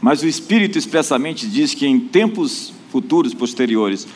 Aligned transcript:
Mas 0.00 0.22
o 0.22 0.26
Espírito 0.26 0.78
expressamente 0.78 1.46
diz 1.46 1.74
que 1.74 1.86
em 1.86 2.00
tempos 2.00 2.72
futuros, 2.90 3.34
posteriores, 3.34 4.06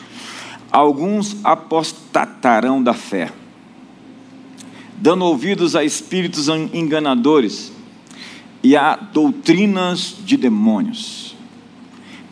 alguns 0.71 1.37
apostatarão 1.45 2.83
da 2.83 2.95
fé, 2.95 3.31
dando 4.97 5.25
ouvidos 5.25 5.77
a 5.77 5.85
espíritos 5.85 6.49
enganadores 6.49 7.73
e 8.63 8.75
a 8.75 8.97
doutrinas 8.97 10.17
de 10.25 10.37
demônios, 10.37 11.37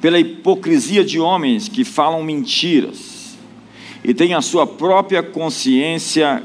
pela 0.01 0.19
hipocrisia 0.19 1.05
de 1.05 1.21
homens 1.21 1.69
que 1.69 1.85
falam 1.85 2.23
mentiras 2.23 3.37
e 4.03 4.13
têm 4.13 4.35
a 4.35 4.41
sua 4.41 4.67
própria 4.67 5.23
consciência 5.23 6.43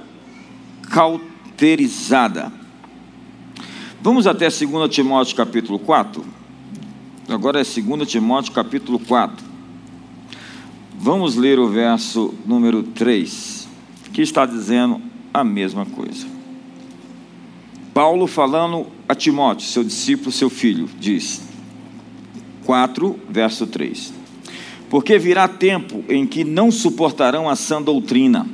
cauterizada. 0.92 2.52
Vamos 4.02 4.28
até 4.28 4.48
2 4.50 4.90
Timóteo 4.90 5.36
capítulo 5.36 5.80
4. 5.80 6.37
Agora 7.30 7.60
é 7.60 7.64
2 7.64 8.10
Timóteo 8.10 8.54
capítulo 8.54 8.98
4. 9.00 9.46
Vamos 10.98 11.36
ler 11.36 11.60
o 11.60 11.68
verso 11.68 12.34
número 12.46 12.84
3, 12.84 13.68
que 14.14 14.22
está 14.22 14.46
dizendo 14.46 15.02
a 15.34 15.44
mesma 15.44 15.86
coisa. 15.86 16.26
Paulo 17.94 18.28
falando 18.28 18.88
a 19.10 19.14
Timóteo, 19.14 19.68
seu 19.68 19.84
discípulo, 19.84 20.32
seu 20.32 20.50
filho, 20.50 20.90
diz: 20.98 21.42
4, 22.66 23.20
verso 23.30 23.68
3: 23.68 24.14
Porque 24.90 25.20
virá 25.20 25.50
tempo 25.50 26.06
em 26.08 26.26
que 26.26 26.46
não 26.46 26.72
suportarão 26.72 27.50
a 27.50 27.58
sã 27.58 27.82
doutrina, 27.82 28.48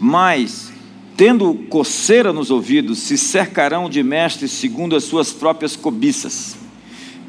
mas, 0.00 0.72
tendo 1.16 1.54
coceira 1.68 2.32
nos 2.32 2.50
ouvidos, 2.50 2.98
se 2.98 3.16
cercarão 3.16 3.88
de 3.88 4.02
mestres 4.02 4.50
segundo 4.50 4.96
as 4.96 5.04
suas 5.04 5.32
próprias 5.32 5.76
cobiças, 5.76 6.57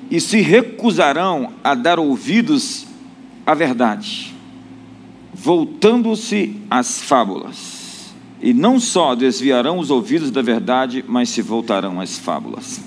e 0.09 0.19
se 0.19 0.41
recusarão 0.41 1.53
a 1.63 1.75
dar 1.75 1.99
ouvidos 1.99 2.87
à 3.45 3.53
verdade, 3.53 4.33
voltando-se 5.33 6.59
às 6.69 7.01
fábulas 7.01 7.79
e 8.41 8.53
não 8.53 8.79
só 8.79 9.15
desviarão 9.15 9.79
os 9.79 9.91
ouvidos 9.91 10.31
da 10.31 10.41
verdade, 10.41 11.03
mas 11.07 11.27
se 11.29 11.41
voltarão 11.41 11.99
às 11.99 12.17
fábulas. 12.17 12.81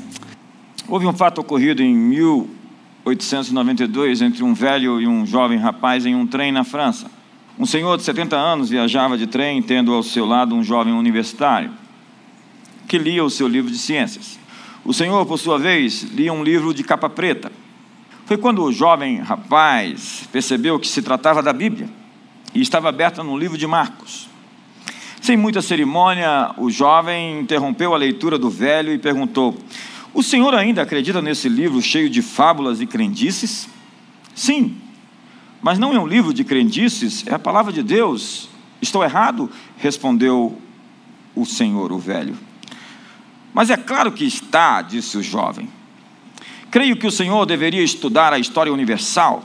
Houve 0.89 1.07
um 1.07 1.13
fato 1.13 1.43
ocorrido 1.43 1.83
em 1.83 1.95
1892 1.95 4.23
entre 4.23 4.43
um 4.43 4.55
velho 4.55 4.99
e 5.01 5.07
um 5.07 5.25
jovem 5.27 5.59
rapaz 5.59 6.07
em 6.07 6.15
um 6.15 6.27
trem 6.27 6.51
na 6.51 6.65
França. 6.65 7.11
Um 7.59 7.67
senhor 7.67 7.99
de 7.99 8.03
70 8.03 8.35
anos 8.35 8.71
viajava 8.71 9.19
de 9.19 9.27
trem, 9.27 9.61
tendo 9.63 9.93
ao 9.93 10.03
seu 10.03 10.25
lado 10.25 10.55
um 10.55 10.65
jovem 10.65 10.95
universitário 10.95 11.83
que 12.89 12.97
lia 12.99 13.25
o 13.25 13.31
seu 13.31 13.49
livro 13.49 13.71
de 13.71 13.79
ciências. 13.79 14.39
O 14.85 14.93
senhor, 14.93 15.25
por 15.27 15.39
sua 15.39 15.59
vez, 15.59 16.03
lia 16.03 16.33
um 16.33 16.43
livro 16.43 16.75
de 16.75 16.83
capa 16.83 17.09
preta. 17.09 17.53
Foi 18.27 18.37
quando 18.37 18.63
o 18.65 18.73
jovem 18.73 19.19
rapaz 19.19 20.29
percebeu 20.33 20.79
que 20.79 20.89
se 20.89 21.03
tratava 21.03 21.43
da 21.43 21.53
Bíblia 21.53 21.89
e 22.55 22.61
estava 22.61 22.89
aberta 22.89 23.23
no 23.23 23.37
livro 23.37 23.57
de 23.57 23.67
Marcos. 23.67 24.29
Sem 25.21 25.37
muita 25.37 25.63
cerimônia, 25.63 26.53
o 26.59 26.69
jovem 26.69 27.41
interrompeu 27.41 27.95
a 27.95 27.97
leitura 27.97 28.37
do 28.37 28.51
velho 28.51 28.93
e 28.93 28.99
perguntou: 28.99 29.57
O 30.13 30.23
senhor 30.23 30.53
ainda 30.53 30.83
acredita 30.83 31.23
nesse 31.23 31.49
livro 31.49 31.81
cheio 31.81 32.11
de 32.11 32.21
fábulas 32.21 32.81
e 32.81 32.87
crendices? 32.87 33.69
Sim, 34.35 34.77
mas 35.63 35.79
não 35.79 35.95
é 35.95 36.01
um 36.01 36.07
livro 36.07 36.35
de 36.35 36.43
crendices, 36.43 37.25
é 37.27 37.35
a 37.35 37.39
palavra 37.39 37.73
de 37.73 37.85
Deus. 37.85 38.49
Estou 38.81 39.05
errado? 39.05 39.49
Respondeu 39.77 40.59
o 41.37 41.47
senhor, 41.47 41.93
o 41.93 41.99
velho. 41.99 42.37
Mas 43.53 43.71
é 43.71 43.77
claro 43.77 44.13
que 44.13 44.25
está, 44.25 44.83
disse 44.83 45.17
o 45.19 45.23
jovem. 45.23 45.69
Creio 46.71 46.97
que 46.97 47.07
o 47.07 47.13
senhor 47.13 47.45
deveria 47.47 47.83
estudar 47.83 48.33
a 48.33 48.39
história 48.39 48.73
universal 48.73 49.45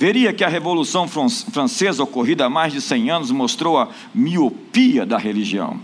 veria 0.00 0.32
que 0.32 0.42
a 0.42 0.48
Revolução 0.48 1.06
Francesa, 1.06 2.02
ocorrida 2.02 2.46
há 2.46 2.48
mais 2.48 2.72
de 2.72 2.80
100 2.80 3.10
anos, 3.10 3.30
mostrou 3.30 3.76
a 3.76 3.90
miopia 4.14 5.04
da 5.04 5.18
religião. 5.18 5.78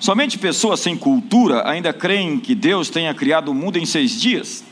Somente 0.00 0.38
pessoas 0.38 0.80
sem 0.80 0.96
cultura 0.96 1.68
ainda 1.68 1.92
creem 1.92 2.40
que 2.40 2.54
Deus 2.54 2.88
tenha 2.88 3.12
criado 3.12 3.50
o 3.50 3.54
mundo 3.54 3.76
em 3.76 3.84
seis 3.84 4.18
dias. 4.18 4.64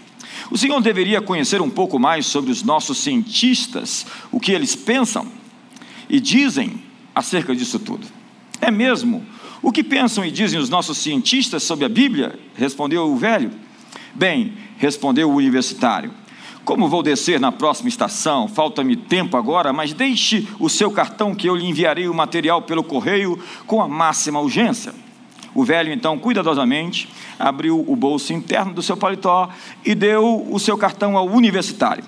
O 0.51 0.57
Senhor 0.57 0.81
deveria 0.81 1.21
conhecer 1.21 1.61
um 1.61 1.69
pouco 1.69 1.99
mais 1.99 2.25
sobre 2.25 2.51
os 2.51 2.63
nossos 2.63 2.97
cientistas, 2.97 4.07
o 4.31 4.41
que 4.41 4.53
eles 4.53 4.75
pensam 4.75 5.27
e 6.09 6.19
dizem 6.19 6.83
acerca 7.15 7.55
disso 7.55 7.79
tudo. 7.79 8.07
É 8.59 8.71
mesmo? 8.71 9.23
O 9.63 9.71
que 9.71 9.85
pensam 9.85 10.25
e 10.25 10.31
dizem 10.31 10.59
os 10.59 10.69
nossos 10.69 10.99
cientistas 10.99 11.63
sobre 11.63 11.85
a 11.85 11.89
Bíblia? 11.89 12.37
Respondeu 12.57 13.05
o 13.05 13.17
velho. 13.17 13.53
Bem, 14.13 14.55
respondeu 14.77 15.31
o 15.31 15.37
universitário. 15.37 16.11
Como 16.65 16.89
vou 16.89 17.03
descer 17.03 17.39
na 17.39 17.53
próxima 17.53 17.89
estação? 17.89 18.49
Falta-me 18.49 18.97
tempo 18.97 19.37
agora, 19.37 19.73
mas 19.73 19.93
deixe 19.93 20.49
o 20.59 20.69
seu 20.69 20.91
cartão 20.91 21.33
que 21.33 21.49
eu 21.49 21.55
lhe 21.55 21.65
enviarei 21.65 22.09
o 22.09 22.15
material 22.15 22.63
pelo 22.63 22.83
correio 22.83 23.39
com 23.65 23.81
a 23.81 23.87
máxima 23.87 24.41
urgência. 24.41 24.93
O 25.55 25.65
velho, 25.65 25.93
então, 25.93 26.19
cuidadosamente, 26.19 27.09
abriu 27.39 27.85
o 27.87 27.95
bolso 27.95 28.33
interno 28.33 28.73
do 28.73 28.83
seu 28.83 28.97
paletó 28.97 29.49
e 29.85 29.95
deu 29.95 30.45
o 30.51 30.59
seu 30.59 30.77
cartão 30.77 31.17
ao 31.17 31.27
universitário. 31.27 32.05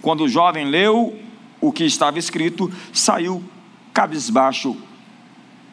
Quando 0.00 0.22
o 0.24 0.28
jovem 0.28 0.66
leu 0.66 1.18
o 1.60 1.72
que 1.72 1.84
estava 1.84 2.18
escrito, 2.18 2.70
saiu 2.92 3.42
cabisbaixo, 3.92 4.76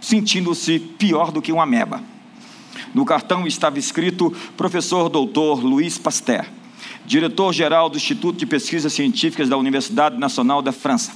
sentindo-se 0.03 0.77
pior 0.77 1.31
do 1.31 1.41
que 1.41 1.51
uma 1.51 1.63
ameba. 1.63 2.03
No 2.93 3.05
cartão 3.05 3.47
estava 3.47 3.79
escrito 3.79 4.31
professor 4.55 5.09
doutor 5.09 5.63
Luiz 5.63 5.97
Pasteur 5.97 6.45
diretor-geral 7.05 7.89
do 7.89 7.97
Instituto 7.97 8.37
de 8.37 8.45
Pesquisas 8.45 8.93
Científicas 8.93 9.49
da 9.49 9.57
Universidade 9.57 10.17
Nacional 10.17 10.61
da 10.61 10.71
França. 10.71 11.11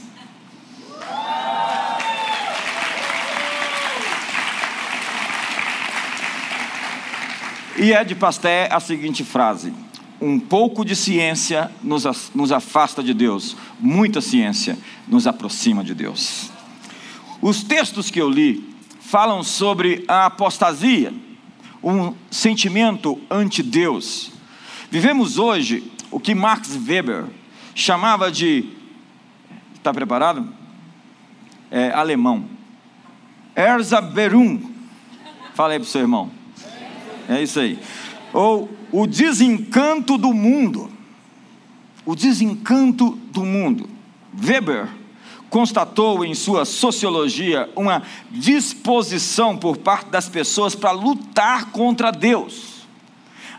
E 7.80 7.94
é 7.94 8.04
de 8.04 8.16
Pasteur 8.16 8.68
a 8.72 8.80
seguinte 8.80 9.24
frase: 9.24 9.72
Um 10.20 10.40
pouco 10.40 10.84
de 10.84 10.96
ciência 10.96 11.72
nos, 11.84 12.32
nos 12.34 12.52
afasta 12.52 13.04
de 13.04 13.14
Deus, 13.14 13.56
muita 13.80 14.20
ciência 14.20 14.78
nos 15.08 15.28
aproxima 15.28 15.84
de 15.84 15.94
Deus. 15.94 16.50
Os 17.40 17.64
textos 17.64 18.10
que 18.10 18.20
eu 18.20 18.30
li 18.30 18.76
falam 19.08 19.44
sobre 19.44 20.04
a 20.08 20.26
apostasia, 20.26 21.14
um 21.84 22.14
sentimento 22.30 23.20
ante-Deus, 23.30 24.32
Vivemos 24.90 25.38
hoje 25.38 25.92
o 26.10 26.20
que 26.20 26.34
Max 26.34 26.78
Weber 26.88 27.26
chamava 27.76 28.32
de. 28.32 28.70
Está 29.76 29.94
preparado? 29.94 30.48
É, 31.70 31.92
alemão. 31.92 32.46
Erzaberum. 33.56 34.72
Fala 35.54 35.74
aí 35.74 35.80
para 35.80 35.86
o 35.86 35.90
seu 35.90 36.02
irmão. 36.02 36.32
É 37.28 37.44
isso 37.44 37.60
aí. 37.60 37.78
Ou 38.32 38.70
o 38.92 39.06
desencanto 39.06 40.18
do 40.18 40.34
mundo. 40.34 40.90
O 42.06 42.16
desencanto 42.16 43.12
do 43.32 43.44
mundo. 43.44 43.90
Weber 44.42 44.88
constatou 45.50 46.26
em 46.26 46.34
sua 46.34 46.66
sociologia 46.66 47.70
uma 47.76 48.04
disposição 48.32 49.58
por 49.58 49.78
parte 49.78 50.10
das 50.10 50.28
pessoas 50.28 50.76
para 50.76 50.92
lutar 50.92 51.72
contra 51.72 52.12
Deus. 52.12 52.86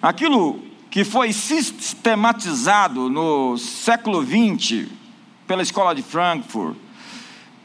Aquilo 0.01 0.63
que 0.91 1.05
foi 1.05 1.33
sistematizado 1.33 3.09
no 3.09 3.57
século 3.59 4.25
XX 4.25 4.87
pela 5.47 5.63
Escola 5.63 5.95
de 5.95 6.03
Frankfurt, 6.03 6.77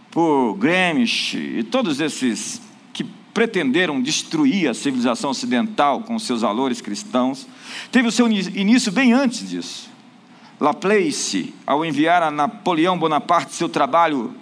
por 0.09 0.55
Gramsci 0.55 1.37
e 1.57 1.63
todos 1.63 1.99
esses 1.99 2.61
que 2.93 3.03
pretenderam 3.33 4.01
destruir 4.01 4.69
a 4.69 4.73
civilização 4.73 5.31
ocidental 5.31 6.01
com 6.01 6.19
seus 6.19 6.41
valores 6.41 6.81
cristãos, 6.81 7.47
teve 7.91 8.07
o 8.07 8.11
seu 8.11 8.27
início 8.27 8.91
bem 8.91 9.11
antes 9.11 9.49
disso. 9.49 9.92
Laplace, 10.59 11.53
ao 11.65 11.83
enviar 11.83 12.21
a 12.23 12.31
Napoleão 12.31 12.97
Bonaparte 12.97 13.53
seu 13.53 13.67
trabalho 13.67 14.33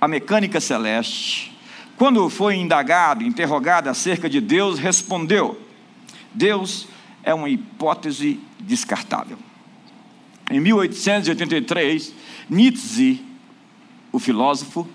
A 0.00 0.08
Mecânica 0.08 0.60
Celeste, 0.60 1.52
quando 1.96 2.28
foi 2.28 2.56
indagado, 2.56 3.22
interrogado 3.22 3.88
acerca 3.88 4.28
de 4.28 4.40
Deus, 4.40 4.78
respondeu: 4.78 5.58
Deus 6.34 6.88
é 7.22 7.32
uma 7.32 7.48
hipótese 7.48 8.40
descartável. 8.58 9.38
Em 10.50 10.60
1883, 10.60 12.12
Nietzsche, 12.50 13.24
o 14.10 14.18
filósofo, 14.18 14.86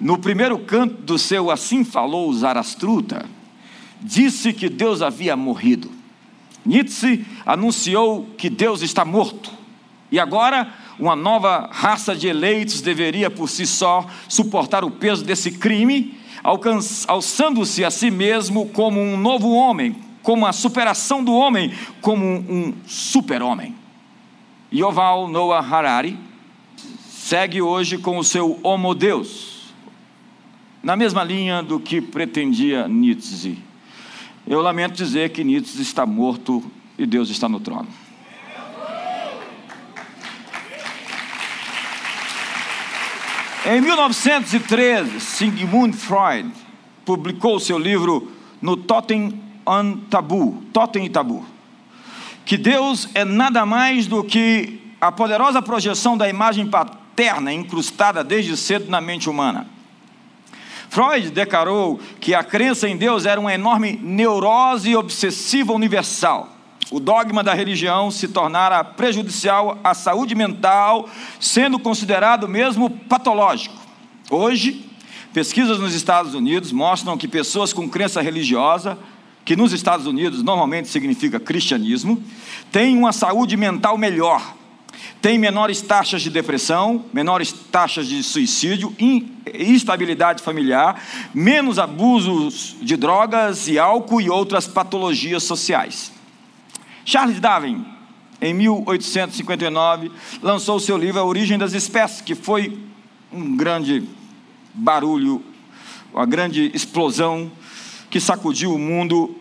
no 0.00 0.18
primeiro 0.18 0.58
canto 0.58 1.02
do 1.02 1.18
seu 1.18 1.50
Assim 1.50 1.84
Falou 1.84 2.32
Zarastruta, 2.32 3.26
disse 4.00 4.52
que 4.52 4.68
Deus 4.68 5.02
havia 5.02 5.36
morrido. 5.36 5.90
Nietzsche 6.64 7.24
anunciou 7.44 8.26
que 8.38 8.48
Deus 8.48 8.80
está 8.80 9.04
morto. 9.04 9.52
E 10.14 10.20
agora, 10.20 10.72
uma 10.96 11.16
nova 11.16 11.68
raça 11.72 12.14
de 12.14 12.28
eleitos 12.28 12.80
deveria 12.80 13.28
por 13.28 13.50
si 13.50 13.66
só 13.66 14.06
suportar 14.28 14.84
o 14.84 14.90
peso 14.92 15.24
desse 15.24 15.50
crime, 15.50 16.16
alçando-se 17.08 17.84
a 17.84 17.90
si 17.90 18.12
mesmo 18.12 18.68
como 18.68 19.00
um 19.00 19.16
novo 19.16 19.50
homem, 19.50 19.96
como 20.22 20.46
a 20.46 20.52
superação 20.52 21.24
do 21.24 21.34
homem, 21.34 21.72
como 22.00 22.24
um 22.24 22.72
super-homem. 22.86 23.74
Yoval 24.72 25.26
Noah 25.26 25.66
Harari 25.68 26.16
segue 27.10 27.60
hoje 27.60 27.98
com 27.98 28.16
o 28.16 28.22
seu 28.22 28.60
Homo 28.62 28.94
Deus, 28.94 29.74
na 30.80 30.94
mesma 30.94 31.24
linha 31.24 31.60
do 31.60 31.80
que 31.80 32.00
pretendia 32.00 32.86
Nietzsche. 32.86 33.58
Eu 34.46 34.62
lamento 34.62 34.94
dizer 34.94 35.30
que 35.30 35.42
Nietzsche 35.42 35.82
está 35.82 36.06
morto 36.06 36.62
e 36.96 37.04
Deus 37.04 37.30
está 37.30 37.48
no 37.48 37.58
trono. 37.58 38.03
Em 43.66 43.80
1913, 43.80 45.20
Sigmund 45.20 45.96
Freud 45.96 46.52
publicou 47.02 47.58
seu 47.58 47.78
livro 47.78 48.30
No 48.60 48.76
Totem 48.76 49.40
und 49.66 50.02
Tabu, 50.10 50.62
Totem 50.70 51.06
e 51.06 51.08
Tabu, 51.08 51.42
que 52.44 52.58
Deus 52.58 53.08
é 53.14 53.24
nada 53.24 53.64
mais 53.64 54.06
do 54.06 54.22
que 54.22 54.82
a 55.00 55.10
poderosa 55.10 55.62
projeção 55.62 56.14
da 56.14 56.28
imagem 56.28 56.66
paterna 56.66 57.54
incrustada 57.54 58.22
desde 58.22 58.54
cedo 58.54 58.90
na 58.90 59.00
mente 59.00 59.30
humana. 59.30 59.66
Freud 60.90 61.30
declarou 61.30 61.98
que 62.20 62.34
a 62.34 62.44
crença 62.44 62.86
em 62.86 62.98
Deus 62.98 63.24
era 63.24 63.40
uma 63.40 63.54
enorme 63.54 63.98
neurose 64.02 64.94
obsessiva 64.94 65.72
universal. 65.72 66.53
O 66.90 67.00
dogma 67.00 67.42
da 67.42 67.54
religião 67.54 68.10
se 68.10 68.28
tornara 68.28 68.84
prejudicial 68.84 69.78
à 69.82 69.94
saúde 69.94 70.34
mental, 70.34 71.08
sendo 71.40 71.78
considerado 71.78 72.46
mesmo 72.48 72.90
patológico. 72.90 73.76
Hoje, 74.30 74.84
pesquisas 75.32 75.78
nos 75.78 75.94
Estados 75.94 76.34
Unidos 76.34 76.72
mostram 76.72 77.16
que 77.16 77.26
pessoas 77.26 77.72
com 77.72 77.88
crença 77.88 78.20
religiosa, 78.20 78.98
que 79.44 79.56
nos 79.56 79.72
Estados 79.72 80.06
Unidos 80.06 80.42
normalmente 80.42 80.88
significa 80.88 81.40
cristianismo, 81.40 82.22
têm 82.70 82.96
uma 82.96 83.12
saúde 83.12 83.56
mental 83.56 83.98
melhor 83.98 84.54
tem 85.24 85.38
menores 85.38 85.80
taxas 85.80 86.20
de 86.20 86.28
depressão, 86.28 87.06
menores 87.10 87.50
taxas 87.50 88.06
de 88.06 88.22
suicídio, 88.22 88.94
instabilidade 89.54 90.42
familiar, 90.42 91.02
menos 91.32 91.78
abusos 91.78 92.76
de 92.82 92.94
drogas 92.94 93.66
e 93.66 93.78
álcool 93.78 94.20
e 94.20 94.28
outras 94.28 94.66
patologias 94.66 95.42
sociais. 95.42 96.12
Charles 97.04 97.38
Darwin, 97.38 97.84
em 98.40 98.54
1859, 98.54 100.10
lançou 100.42 100.80
seu 100.80 100.96
livro 100.96 101.20
A 101.20 101.24
Origem 101.24 101.58
das 101.58 101.72
Espécies, 101.74 102.20
que 102.20 102.34
foi 102.34 102.78
um 103.32 103.56
grande 103.56 104.08
barulho, 104.72 105.44
uma 106.12 106.24
grande 106.24 106.70
explosão 106.74 107.50
que 108.08 108.18
sacudiu 108.18 108.74
o 108.74 108.78
mundo, 108.78 109.36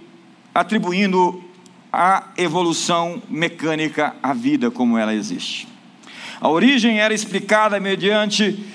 atribuindo 0.53 1.43
a 1.91 2.29
evolução 2.37 3.21
mecânica 3.29 4.15
à 4.21 4.33
vida 4.33 4.69
como 4.69 4.97
ela 4.97 5.13
existe. 5.13 5.67
A 6.41 6.49
origem 6.49 6.99
era 6.99 7.13
explicada 7.13 7.79
mediante 7.79 8.65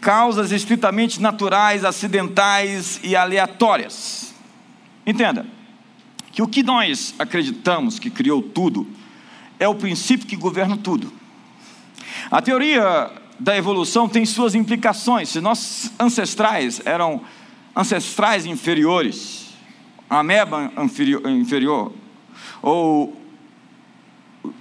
causas 0.00 0.52
estritamente 0.52 1.20
naturais, 1.20 1.84
acidentais 1.84 3.00
e 3.02 3.14
aleatórias. 3.16 4.32
Entenda 5.06 5.44
que 6.34 6.42
o 6.42 6.48
que 6.48 6.64
nós 6.64 7.14
acreditamos 7.16 8.00
que 8.00 8.10
criou 8.10 8.42
tudo 8.42 8.88
é 9.56 9.68
o 9.68 9.74
princípio 9.76 10.26
que 10.26 10.34
governa 10.34 10.76
tudo. 10.76 11.12
A 12.28 12.42
teoria 12.42 13.08
da 13.38 13.56
evolução 13.56 14.08
tem 14.08 14.26
suas 14.26 14.52
implicações. 14.56 15.28
Se 15.28 15.40
nossos 15.40 15.92
ancestrais 15.98 16.82
eram 16.84 17.22
ancestrais 17.74 18.46
inferiores, 18.46 19.50
ameba 20.10 20.72
inferior, 20.76 21.24
inferior 21.28 21.92
ou 22.60 23.16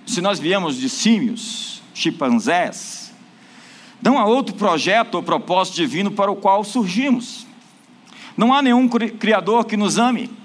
se 0.05 0.21
nós 0.21 0.39
viemos 0.39 0.77
de 0.77 0.87
símios, 0.87 1.81
chimpanzés, 1.91 3.11
não 3.99 4.19
há 4.19 4.25
outro 4.25 4.53
projeto 4.53 5.15
ou 5.15 5.23
propósito 5.23 5.75
divino 5.75 6.11
para 6.11 6.29
o 6.29 6.35
qual 6.35 6.63
surgimos. 6.63 7.47
Não 8.37 8.53
há 8.53 8.61
nenhum 8.61 8.87
criador 8.87 9.65
que 9.65 9.75
nos 9.75 9.97
ame. 9.97 10.42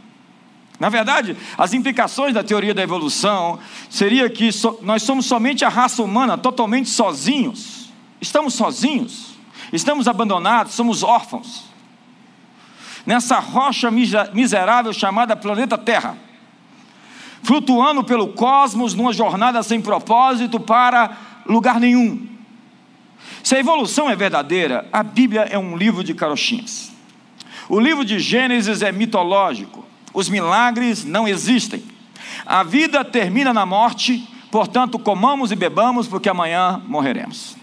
Na 0.78 0.88
verdade, 0.88 1.36
as 1.56 1.72
implicações 1.72 2.32
da 2.32 2.44
teoria 2.44 2.72
da 2.72 2.82
evolução 2.82 3.58
seria 3.90 4.30
que 4.30 4.52
so, 4.52 4.78
nós 4.82 5.02
somos 5.02 5.26
somente 5.26 5.64
a 5.64 5.68
raça 5.68 6.02
humana, 6.02 6.38
totalmente 6.38 6.88
sozinhos. 6.88 7.90
Estamos 8.20 8.54
sozinhos, 8.54 9.34
estamos 9.72 10.06
abandonados, 10.06 10.74
somos 10.74 11.02
órfãos. 11.02 11.64
Nessa 13.04 13.38
rocha 13.40 13.90
miserável 13.90 14.92
chamada 14.92 15.34
planeta 15.34 15.76
Terra, 15.76 16.16
flutuando 17.42 18.04
pelo 18.04 18.28
cosmos 18.28 18.94
numa 18.94 19.12
jornada 19.12 19.62
sem 19.62 19.80
propósito 19.80 20.60
para 20.60 21.16
lugar 21.46 21.80
nenhum. 21.80 22.28
Se 23.42 23.56
a 23.56 23.58
evolução 23.58 24.08
é 24.08 24.14
verdadeira, 24.14 24.86
a 24.92 25.02
Bíblia 25.02 25.42
é 25.42 25.58
um 25.58 25.76
livro 25.76 26.04
de 26.04 26.14
carochinhas. 26.14 26.92
O 27.68 27.80
livro 27.80 28.04
de 28.04 28.18
Gênesis 28.18 28.82
é 28.82 28.92
mitológico. 28.92 29.87
Os 30.18 30.28
milagres 30.28 31.04
não 31.04 31.28
existem. 31.28 31.80
A 32.44 32.64
vida 32.64 33.04
termina 33.04 33.54
na 33.54 33.64
morte, 33.64 34.28
portanto, 34.50 34.98
comamos 34.98 35.52
e 35.52 35.54
bebamos, 35.54 36.08
porque 36.08 36.28
amanhã 36.28 36.82
morreremos. 36.88 37.56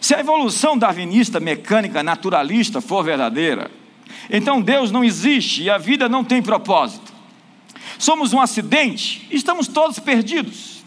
Se 0.00 0.14
a 0.14 0.20
evolução 0.20 0.78
darwinista, 0.78 1.40
mecânica, 1.40 2.00
naturalista 2.00 2.80
for 2.80 3.02
verdadeira, 3.02 3.72
então 4.30 4.62
Deus 4.62 4.92
não 4.92 5.02
existe 5.02 5.64
e 5.64 5.68
a 5.68 5.78
vida 5.78 6.08
não 6.08 6.22
tem 6.22 6.40
propósito. 6.40 7.12
Somos 7.98 8.32
um 8.32 8.40
acidente, 8.40 9.26
estamos 9.28 9.66
todos 9.66 9.98
perdidos. 9.98 10.84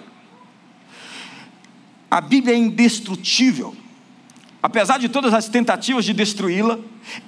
A 2.09 2.21
Bíblia 2.21 2.55
é 2.55 2.59
indestrutível. 2.59 3.77
apesar 4.63 4.99
de 4.99 5.09
todas 5.09 5.35
as 5.35 5.49
tentativas 5.49 6.05
de 6.05 6.13
destruí-la, 6.13 6.79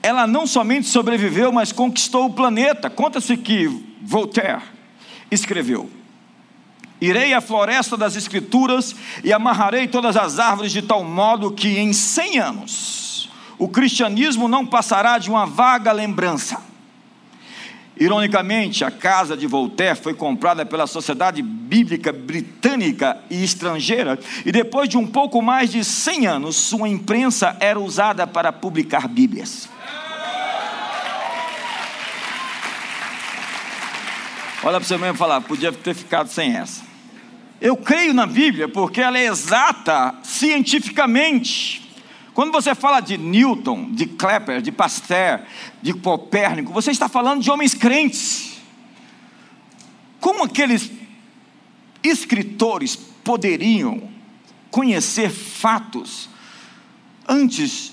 ela 0.01 0.25
não 0.25 0.47
somente 0.47 0.87
sobreviveu, 0.87 1.51
mas 1.51 1.73
conquistou 1.73 2.27
o 2.27 2.33
planeta. 2.33 2.89
Conta-se 2.89 3.37
que 3.37 3.67
Voltaire 4.01 4.63
escreveu: 5.29 5.91
Irei 7.01 7.33
à 7.33 7.41
floresta 7.41 7.97
das 7.97 8.15
Escrituras 8.15 8.95
e 9.25 9.33
amarrarei 9.33 9.89
todas 9.89 10.17
as 10.17 10.39
árvores 10.39 10.71
de 10.71 10.83
tal 10.83 11.03
modo 11.03 11.51
que 11.51 11.79
em 11.79 11.93
cem 11.93 12.39
anos 12.39 13.31
o 13.61 13.69
cristianismo 13.69 14.49
não 14.49 14.67
passará 14.67 15.19
de 15.19 15.29
uma 15.29 15.45
vaga 15.45 15.93
lembrança. 15.93 16.63
Ironicamente, 17.99 18.83
a 18.83 18.91
casa 18.91 19.37
de 19.37 19.47
Voltaire 19.47 19.99
foi 19.99 20.15
comprada 20.15 20.65
pela 20.65 20.87
Sociedade 20.87 21.43
Bíblica 21.43 22.11
Britânica 22.11 23.19
e 23.29 23.45
Estrangeira, 23.45 24.19
e 24.47 24.51
depois 24.51 24.89
de 24.89 24.97
um 24.97 25.07
pouco 25.07 25.43
mais 25.43 25.71
de 25.71 25.85
100 25.85 26.27
anos, 26.27 26.57
sua 26.57 26.89
imprensa 26.89 27.55
era 27.61 27.79
usada 27.79 28.27
para 28.27 28.51
publicar 28.51 29.07
Bíblias. 29.07 29.69
Olha 34.63 34.79
para 34.79 34.89
você 34.89 34.97
mesmo 34.97 35.19
falar, 35.19 35.43
podia 35.43 35.71
ter 35.71 35.95
ficado 35.95 36.29
sem 36.29 36.57
essa. 36.57 36.90
Eu 37.61 37.77
creio 37.77 38.15
na 38.15 38.27
Bíblia 38.27 38.69
porque 38.69 39.01
ela 39.01 39.19
é 39.19 39.27
exata 39.27 40.15
cientificamente. 40.23 41.91
Quando 42.33 42.53
você 42.53 42.75
fala 42.75 43.01
de 43.01 43.19
Newton, 43.19 43.91
de 43.93 44.07
Kepler, 44.07 44.63
de 44.63 44.73
Pasteur, 44.73 45.43
de 45.83 45.93
Copérnico, 45.93 46.73
você 46.73 46.91
está 46.91 47.09
falando 47.09 47.43
de 47.43 47.51
homens 47.51 47.75
crentes. 47.75 48.59
Como 50.21 50.45
aqueles 50.45 50.91
escritores 52.03 52.97
poderiam 52.97 54.09
conhecer 54.71 55.29
fatos 55.29 56.31
antes 57.29 57.93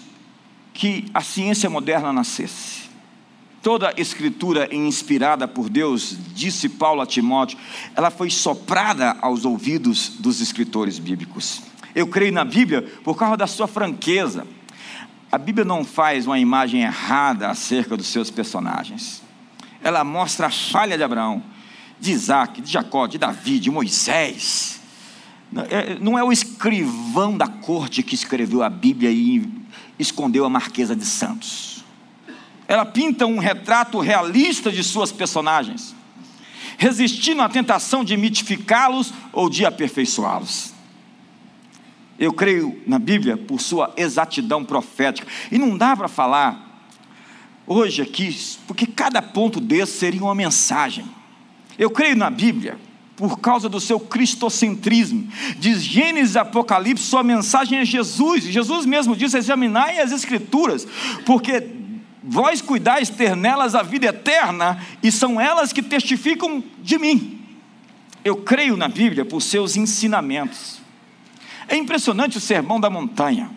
que 0.73 1.05
a 1.13 1.21
ciência 1.21 1.69
moderna 1.69 2.13
nascesse? 2.13 2.86
Toda 3.67 3.93
escritura 3.97 4.73
inspirada 4.73 5.45
por 5.45 5.67
Deus, 5.67 6.15
disse 6.33 6.69
Paulo 6.69 7.01
a 7.01 7.05
Timóteo, 7.05 7.59
ela 7.97 8.09
foi 8.09 8.29
soprada 8.29 9.17
aos 9.21 9.43
ouvidos 9.43 10.07
dos 10.19 10.39
escritores 10.39 10.97
bíblicos. 10.97 11.61
Eu 11.93 12.07
creio 12.07 12.31
na 12.31 12.45
Bíblia 12.45 12.81
por 13.03 13.17
causa 13.17 13.35
da 13.35 13.45
sua 13.45 13.67
franqueza. 13.67 14.47
A 15.29 15.37
Bíblia 15.37 15.65
não 15.65 15.83
faz 15.83 16.25
uma 16.25 16.39
imagem 16.39 16.83
errada 16.83 17.49
acerca 17.49 17.97
dos 17.97 18.07
seus 18.07 18.31
personagens. 18.31 19.21
Ela 19.83 20.01
mostra 20.01 20.47
a 20.47 20.49
falha 20.49 20.97
de 20.97 21.03
Abraão, 21.03 21.43
de 21.99 22.13
Isaac, 22.13 22.61
de 22.61 22.71
Jacó, 22.71 23.05
de 23.05 23.17
Davi, 23.17 23.59
de 23.59 23.69
Moisés. 23.69 24.79
Não 25.99 26.17
é, 26.17 26.21
é 26.21 26.23
o 26.23 26.31
escrivão 26.31 27.37
da 27.37 27.49
corte 27.49 28.01
que 28.01 28.15
escreveu 28.15 28.63
a 28.63 28.69
Bíblia 28.69 29.11
e 29.11 29.45
escondeu 29.99 30.45
a 30.45 30.49
Marquesa 30.49 30.95
de 30.95 31.03
Santos 31.03 31.76
ela 32.67 32.85
pinta 32.85 33.25
um 33.25 33.39
retrato 33.39 33.99
realista 33.99 34.71
de 34.71 34.83
suas 34.83 35.11
personagens, 35.11 35.95
resistindo 36.77 37.41
à 37.41 37.49
tentação 37.49 38.03
de 38.03 38.17
mitificá-los 38.17 39.13
ou 39.31 39.49
de 39.49 39.65
aperfeiçoá-los. 39.65 40.73
Eu 42.19 42.33
creio 42.33 42.81
na 42.85 42.99
Bíblia 42.99 43.37
por 43.37 43.61
sua 43.61 43.93
exatidão 43.95 44.65
profética, 44.65 45.27
e 45.51 45.57
não 45.57 45.77
dá 45.77 45.95
para 45.95 46.07
falar 46.07 46.83
hoje 47.65 48.01
aqui, 48.01 48.35
porque 48.67 48.85
cada 48.85 49.21
ponto 49.21 49.59
desse 49.59 49.99
seria 49.99 50.23
uma 50.23 50.35
mensagem. 50.35 51.05
Eu 51.77 51.91
creio 51.91 52.15
na 52.15 52.29
Bíblia 52.29 52.77
por 53.15 53.39
causa 53.39 53.67
do 53.67 53.79
seu 53.79 53.99
cristocentrismo. 53.99 55.27
De 55.57 55.77
Gênesis 55.79 56.35
e 56.35 56.39
Apocalipse, 56.39 57.03
sua 57.03 57.23
mensagem 57.23 57.79
é 57.79 57.85
Jesus. 57.85 58.43
Jesus 58.43 58.85
mesmo 58.85 59.15
disse: 59.15 59.37
examinai 59.37 59.99
as 59.99 60.11
Escrituras, 60.11 60.87
porque 61.25 61.76
Vós 62.27 62.61
cuidais 62.61 63.09
ter 63.09 63.35
nelas 63.35 63.73
a 63.73 63.81
vida 63.81 64.07
eterna, 64.07 64.83
e 65.01 65.11
são 65.11 65.39
elas 65.39 65.71
que 65.71 65.81
testificam 65.81 66.61
de 66.79 66.97
mim. 66.99 67.41
Eu 68.23 68.35
creio 68.35 68.75
na 68.75 68.89
Bíblia 68.89 69.23
por 69.23 69.41
seus 69.41 69.77
ensinamentos. 69.77 70.81
É 71.69 71.77
impressionante 71.77 72.37
o 72.37 72.41
sermão 72.41 72.79
da 72.79 72.89
montanha. 72.89 73.49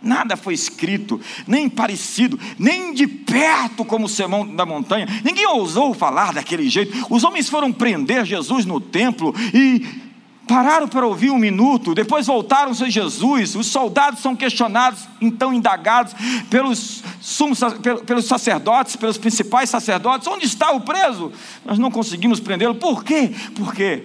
Nada 0.00 0.36
foi 0.36 0.52
escrito, 0.52 1.18
nem 1.46 1.68
parecido, 1.68 2.38
nem 2.58 2.92
de 2.92 3.06
perto 3.06 3.84
como 3.84 4.04
o 4.04 4.08
sermão 4.08 4.46
da 4.46 4.66
montanha. 4.66 5.06
Ninguém 5.24 5.46
ousou 5.46 5.94
falar 5.94 6.34
daquele 6.34 6.68
jeito. 6.68 7.06
Os 7.08 7.24
homens 7.24 7.48
foram 7.48 7.72
prender 7.72 8.24
Jesus 8.26 8.66
no 8.66 8.80
templo 8.80 9.34
e 9.54 10.03
Pararam 10.46 10.86
para 10.86 11.06
ouvir 11.06 11.30
um 11.30 11.38
minuto, 11.38 11.94
depois 11.94 12.26
voltaram-se 12.26 12.84
a 12.84 12.90
Jesus. 12.90 13.54
Os 13.54 13.66
soldados 13.66 14.20
são 14.20 14.36
questionados, 14.36 15.08
então 15.20 15.54
indagados 15.54 16.14
pelos, 16.50 17.02
sumos, 17.20 17.60
pelos 18.06 18.26
sacerdotes, 18.26 18.94
pelos 18.94 19.16
principais 19.16 19.70
sacerdotes: 19.70 20.28
onde 20.28 20.44
está 20.44 20.70
o 20.72 20.82
preso? 20.82 21.32
Nós 21.64 21.78
não 21.78 21.90
conseguimos 21.90 22.40
prendê-lo. 22.40 22.74
Por 22.74 23.02
quê? 23.02 23.32
Porque 23.56 24.04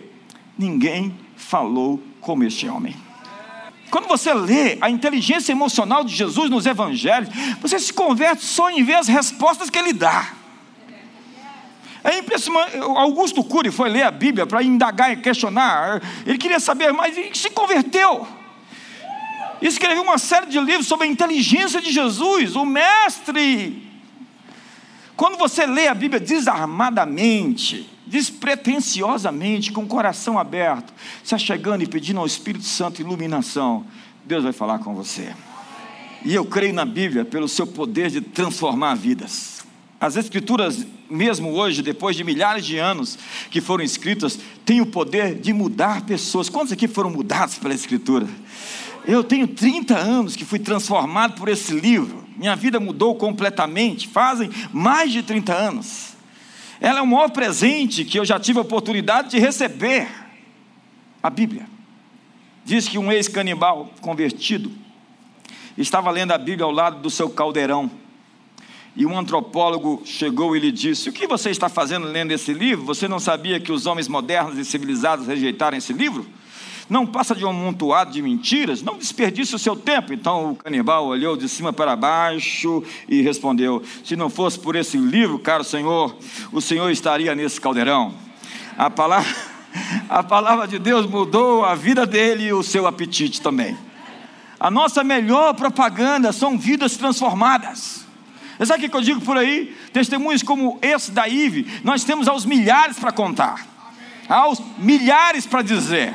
ninguém 0.57 1.13
falou 1.35 2.01
como 2.21 2.43
este 2.45 2.69
homem. 2.69 2.95
Quando 3.91 4.07
você 4.07 4.33
lê 4.33 4.77
a 4.79 4.89
inteligência 4.89 5.51
emocional 5.51 6.03
de 6.03 6.15
Jesus 6.15 6.49
nos 6.49 6.65
evangelhos, 6.65 7.29
você 7.61 7.79
se 7.79 7.91
converte 7.91 8.45
só 8.45 8.69
em 8.69 8.83
ver 8.83 8.95
as 8.95 9.07
respostas 9.07 9.69
que 9.69 9.77
ele 9.77 9.91
dá. 9.91 10.38
É 12.03 12.19
impressionante. 12.19 12.77
Augusto 12.77 13.43
Cury 13.43 13.71
foi 13.71 13.89
ler 13.89 14.03
a 14.03 14.11
Bíblia 14.11 14.45
para 14.45 14.63
indagar 14.63 15.11
e 15.11 15.17
questionar. 15.17 16.01
Ele 16.25 16.37
queria 16.37 16.59
saber 16.59 16.91
mais 16.91 17.17
e 17.17 17.31
se 17.33 17.49
converteu. 17.49 18.27
Escreveu 19.61 20.03
uma 20.03 20.17
série 20.17 20.45
de 20.45 20.59
livros 20.59 20.87
sobre 20.87 21.07
a 21.07 21.09
inteligência 21.09 21.81
de 21.81 21.91
Jesus, 21.91 22.55
o 22.55 22.65
mestre. 22.65 23.89
Quando 25.17 25.37
você 25.37 25.65
lê 25.65 25.87
a 25.89 25.93
Bíblia 25.93 26.19
desarmadamente, 26.19 27.89
despretensiosamente, 28.07 29.71
com 29.73 29.83
o 29.83 29.87
coração 29.87 30.39
aberto, 30.39 30.93
se 31.21 31.35
achegando 31.35 31.83
e 31.83 31.87
pedindo 31.87 32.21
ao 32.21 32.25
Espírito 32.25 32.63
Santo 32.63 33.01
iluminação, 33.01 33.85
Deus 34.23 34.43
vai 34.43 34.53
falar 34.53 34.79
com 34.79 34.95
você. 34.95 35.33
E 36.23 36.33
eu 36.33 36.45
creio 36.45 36.73
na 36.73 36.85
Bíblia 36.85 37.25
pelo 37.25 37.49
seu 37.49 37.67
poder 37.67 38.09
de 38.09 38.21
transformar 38.21 38.95
vidas. 38.95 39.58
As 39.99 40.15
Escrituras, 40.15 40.85
mesmo 41.09 41.51
hoje, 41.51 41.81
depois 41.81 42.15
de 42.15 42.23
milhares 42.23 42.65
de 42.65 42.77
anos 42.77 43.19
que 43.51 43.59
foram 43.59 43.83
escritas, 43.83 44.39
têm 44.63 44.79
o 44.79 44.85
poder 44.85 45.35
de 45.35 45.51
mudar 45.51 46.05
pessoas. 46.05 46.47
Quantos 46.47 46.71
aqui 46.71 46.87
foram 46.87 47.09
mudados 47.09 47.57
pela 47.57 47.73
Escritura? 47.73 48.25
Eu 49.05 49.23
tenho 49.23 49.47
30 49.47 49.97
anos 49.97 50.35
que 50.37 50.45
fui 50.45 50.59
transformado 50.59 51.35
por 51.35 51.49
esse 51.49 51.73
livro. 51.73 52.23
Minha 52.37 52.55
vida 52.55 52.79
mudou 52.79 53.15
completamente. 53.15 54.07
Fazem 54.07 54.49
mais 54.71 55.11
de 55.11 55.21
30 55.21 55.53
anos. 55.53 56.13
Ela 56.79 56.99
é 56.99 57.01
o 57.01 57.07
maior 57.07 57.29
presente 57.29 58.05
que 58.05 58.17
eu 58.17 58.23
já 58.23 58.39
tive 58.39 58.59
a 58.59 58.61
oportunidade 58.61 59.31
de 59.31 59.39
receber. 59.39 60.07
A 61.21 61.29
Bíblia. 61.29 61.67
Diz 62.63 62.87
que 62.87 62.97
um 62.97 63.11
ex-canibal 63.11 63.93
convertido 63.99 64.71
estava 65.77 66.09
lendo 66.09 66.31
a 66.31 66.37
Bíblia 66.37 66.63
ao 66.63 66.71
lado 66.71 67.01
do 67.01 67.09
seu 67.09 67.29
caldeirão. 67.29 67.91
E 68.99 69.05
um 69.05 69.17
antropólogo 69.17 70.01
chegou 70.03 70.57
e 70.57 70.59
lhe 70.59 70.73
disse: 70.73 71.07
O 71.07 71.13
que 71.13 71.25
você 71.25 71.49
está 71.49 71.69
fazendo 71.69 72.05
lendo 72.05 72.33
esse 72.33 72.51
livro? 72.51 72.83
Você 72.83 73.07
não 73.07 73.17
sabia 73.17 73.57
que 73.57 73.71
os 73.71 73.85
homens 73.85 74.09
modernos 74.09 74.57
e 74.57 74.65
civilizados 74.65 75.25
rejeitaram 75.25 75.77
esse 75.77 75.93
livro? 75.93 76.27
Não 76.89 77.05
passa 77.05 77.33
de 77.33 77.45
um 77.45 77.49
amontoado 77.49 78.11
de 78.11 78.21
mentiras? 78.21 78.81
Não 78.81 78.97
desperdice 78.97 79.55
o 79.55 79.59
seu 79.59 79.73
tempo. 79.73 80.11
Então 80.11 80.51
o 80.51 80.55
canibal 80.57 81.05
olhou 81.05 81.37
de 81.37 81.47
cima 81.47 81.71
para 81.71 81.95
baixo 81.95 82.83
e 83.07 83.21
respondeu: 83.21 83.81
Se 84.03 84.17
não 84.17 84.29
fosse 84.29 84.59
por 84.59 84.75
esse 84.75 84.97
livro, 84.97 85.39
caro 85.39 85.63
Senhor, 85.63 86.13
o 86.51 86.59
Senhor 86.59 86.89
estaria 86.89 87.33
nesse 87.33 87.61
caldeirão. 87.61 88.13
A 88.77 88.89
palavra, 88.89 89.33
a 90.09 90.21
palavra 90.21 90.67
de 90.67 90.77
Deus 90.77 91.05
mudou 91.05 91.63
a 91.63 91.73
vida 91.73 92.05
dele 92.05 92.47
e 92.47 92.53
o 92.53 92.61
seu 92.61 92.85
apetite 92.85 93.39
também. 93.41 93.77
A 94.59 94.69
nossa 94.69 95.05
melhor 95.05 95.53
propaganda 95.53 96.33
são 96.33 96.59
vidas 96.59 96.97
transformadas. 96.97 97.98
Sabe 98.65 98.85
o 98.85 98.89
que 98.89 98.95
eu 98.95 99.01
digo 99.01 99.21
por 99.21 99.37
aí? 99.37 99.75
Testemunhos 99.93 100.43
como 100.43 100.77
esse 100.81 101.11
da 101.11 101.27
Ive, 101.27 101.81
nós 101.83 102.03
temos 102.03 102.27
aos 102.27 102.45
milhares 102.45 102.99
para 102.99 103.11
contar, 103.11 103.65
aos 104.27 104.61
milhares 104.77 105.45
para 105.45 105.61
dizer. 105.61 106.13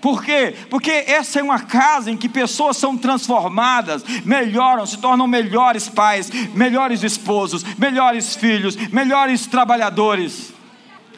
Por 0.00 0.22
quê? 0.22 0.54
Porque 0.70 0.90
essa 0.90 1.40
é 1.40 1.42
uma 1.42 1.60
casa 1.60 2.10
em 2.10 2.16
que 2.16 2.28
pessoas 2.28 2.76
são 2.76 2.96
transformadas, 2.96 4.04
melhoram, 4.24 4.84
se 4.86 4.98
tornam 4.98 5.26
melhores 5.26 5.88
pais, 5.88 6.30
melhores 6.54 7.02
esposos, 7.02 7.64
melhores 7.76 8.36
filhos, 8.36 8.76
melhores 8.92 9.46
trabalhadores. 9.46 10.52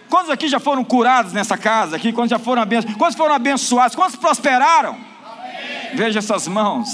Quantos 0.09 0.31
aqui 0.31 0.49
já 0.49 0.59
foram 0.59 0.85
curados 0.85 1.33
nessa 1.33 1.59
casa? 1.59 1.97
Aqui, 1.97 2.13
quantos 2.13 2.31
já 2.31 2.39
foram 2.39 2.63
abençoados? 2.63 2.97
Quantos 2.97 3.17
foram 3.17 3.35
abençoados? 3.35 3.95
Quantos 3.95 4.17
prosperaram? 4.17 4.93
Amém. 4.93 5.97
Veja 5.97 6.21
essas 6.21 6.49
mãos 6.49 6.89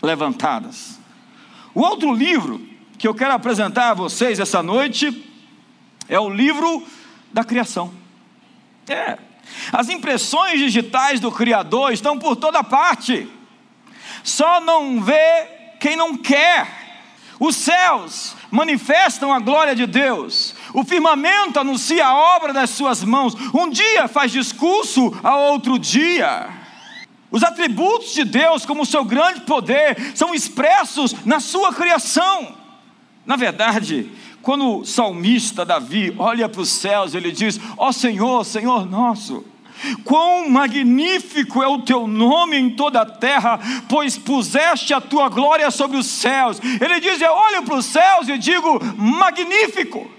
levantadas. 0.00 0.97
O 1.78 1.82
outro 1.82 2.12
livro 2.12 2.60
que 2.98 3.06
eu 3.06 3.14
quero 3.14 3.34
apresentar 3.34 3.90
a 3.90 3.94
vocês 3.94 4.40
essa 4.40 4.60
noite 4.60 5.24
é 6.08 6.18
o 6.18 6.28
livro 6.28 6.84
da 7.32 7.44
criação. 7.44 7.94
É. 8.88 9.16
As 9.72 9.88
impressões 9.88 10.58
digitais 10.58 11.20
do 11.20 11.30
Criador 11.30 11.92
estão 11.92 12.18
por 12.18 12.34
toda 12.34 12.64
parte. 12.64 13.30
Só 14.24 14.60
não 14.60 15.00
vê 15.00 15.76
quem 15.78 15.94
não 15.94 16.16
quer. 16.16 16.66
Os 17.38 17.54
céus 17.54 18.34
manifestam 18.50 19.32
a 19.32 19.38
glória 19.38 19.76
de 19.76 19.86
Deus. 19.86 20.56
O 20.74 20.82
firmamento 20.82 21.60
anuncia 21.60 22.04
a 22.04 22.34
obra 22.34 22.52
das 22.52 22.70
suas 22.70 23.04
mãos. 23.04 23.36
Um 23.54 23.70
dia 23.70 24.08
faz 24.08 24.32
discurso 24.32 25.16
a 25.22 25.36
outro 25.36 25.78
dia. 25.78 26.57
Os 27.30 27.42
atributos 27.42 28.14
de 28.14 28.24
Deus, 28.24 28.64
como 28.64 28.82
o 28.82 28.86
seu 28.86 29.04
grande 29.04 29.40
poder, 29.42 30.12
são 30.14 30.34
expressos 30.34 31.14
na 31.24 31.40
sua 31.40 31.72
criação. 31.72 32.54
Na 33.26 33.36
verdade, 33.36 34.10
quando 34.40 34.78
o 34.80 34.84
salmista 34.84 35.64
Davi 35.64 36.14
olha 36.18 36.48
para 36.48 36.60
os 36.60 36.70
céus, 36.70 37.14
ele 37.14 37.30
diz: 37.30 37.60
Ó 37.76 37.88
oh 37.88 37.92
Senhor, 37.92 38.44
Senhor 38.44 38.88
nosso, 38.88 39.44
Quão 40.04 40.48
magnífico 40.50 41.62
é 41.62 41.68
o 41.68 41.82
teu 41.82 42.06
nome 42.06 42.56
em 42.56 42.70
toda 42.70 43.02
a 43.02 43.06
terra, 43.06 43.60
pois 43.88 44.18
puseste 44.18 44.92
a 44.92 45.00
tua 45.00 45.28
glória 45.28 45.70
sobre 45.70 45.96
os 45.96 46.06
céus. 46.06 46.60
Ele 46.80 47.00
diz: 47.00 47.20
Eu 47.20 47.32
olho 47.32 47.62
para 47.62 47.76
os 47.76 47.86
céus 47.86 48.28
e 48.28 48.38
digo: 48.38 48.80
magnífico. 48.96 50.10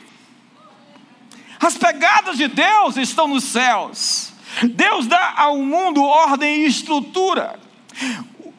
As 1.60 1.78
pegadas 1.78 2.38
de 2.38 2.48
Deus 2.48 2.96
estão 2.96 3.28
nos 3.28 3.44
céus. 3.44 4.29
Deus 4.64 5.08
dá 5.08 5.34
ao 5.38 5.58
mundo 5.58 6.04
ordem 6.04 6.64
e 6.64 6.68
estrutura. 6.68 7.60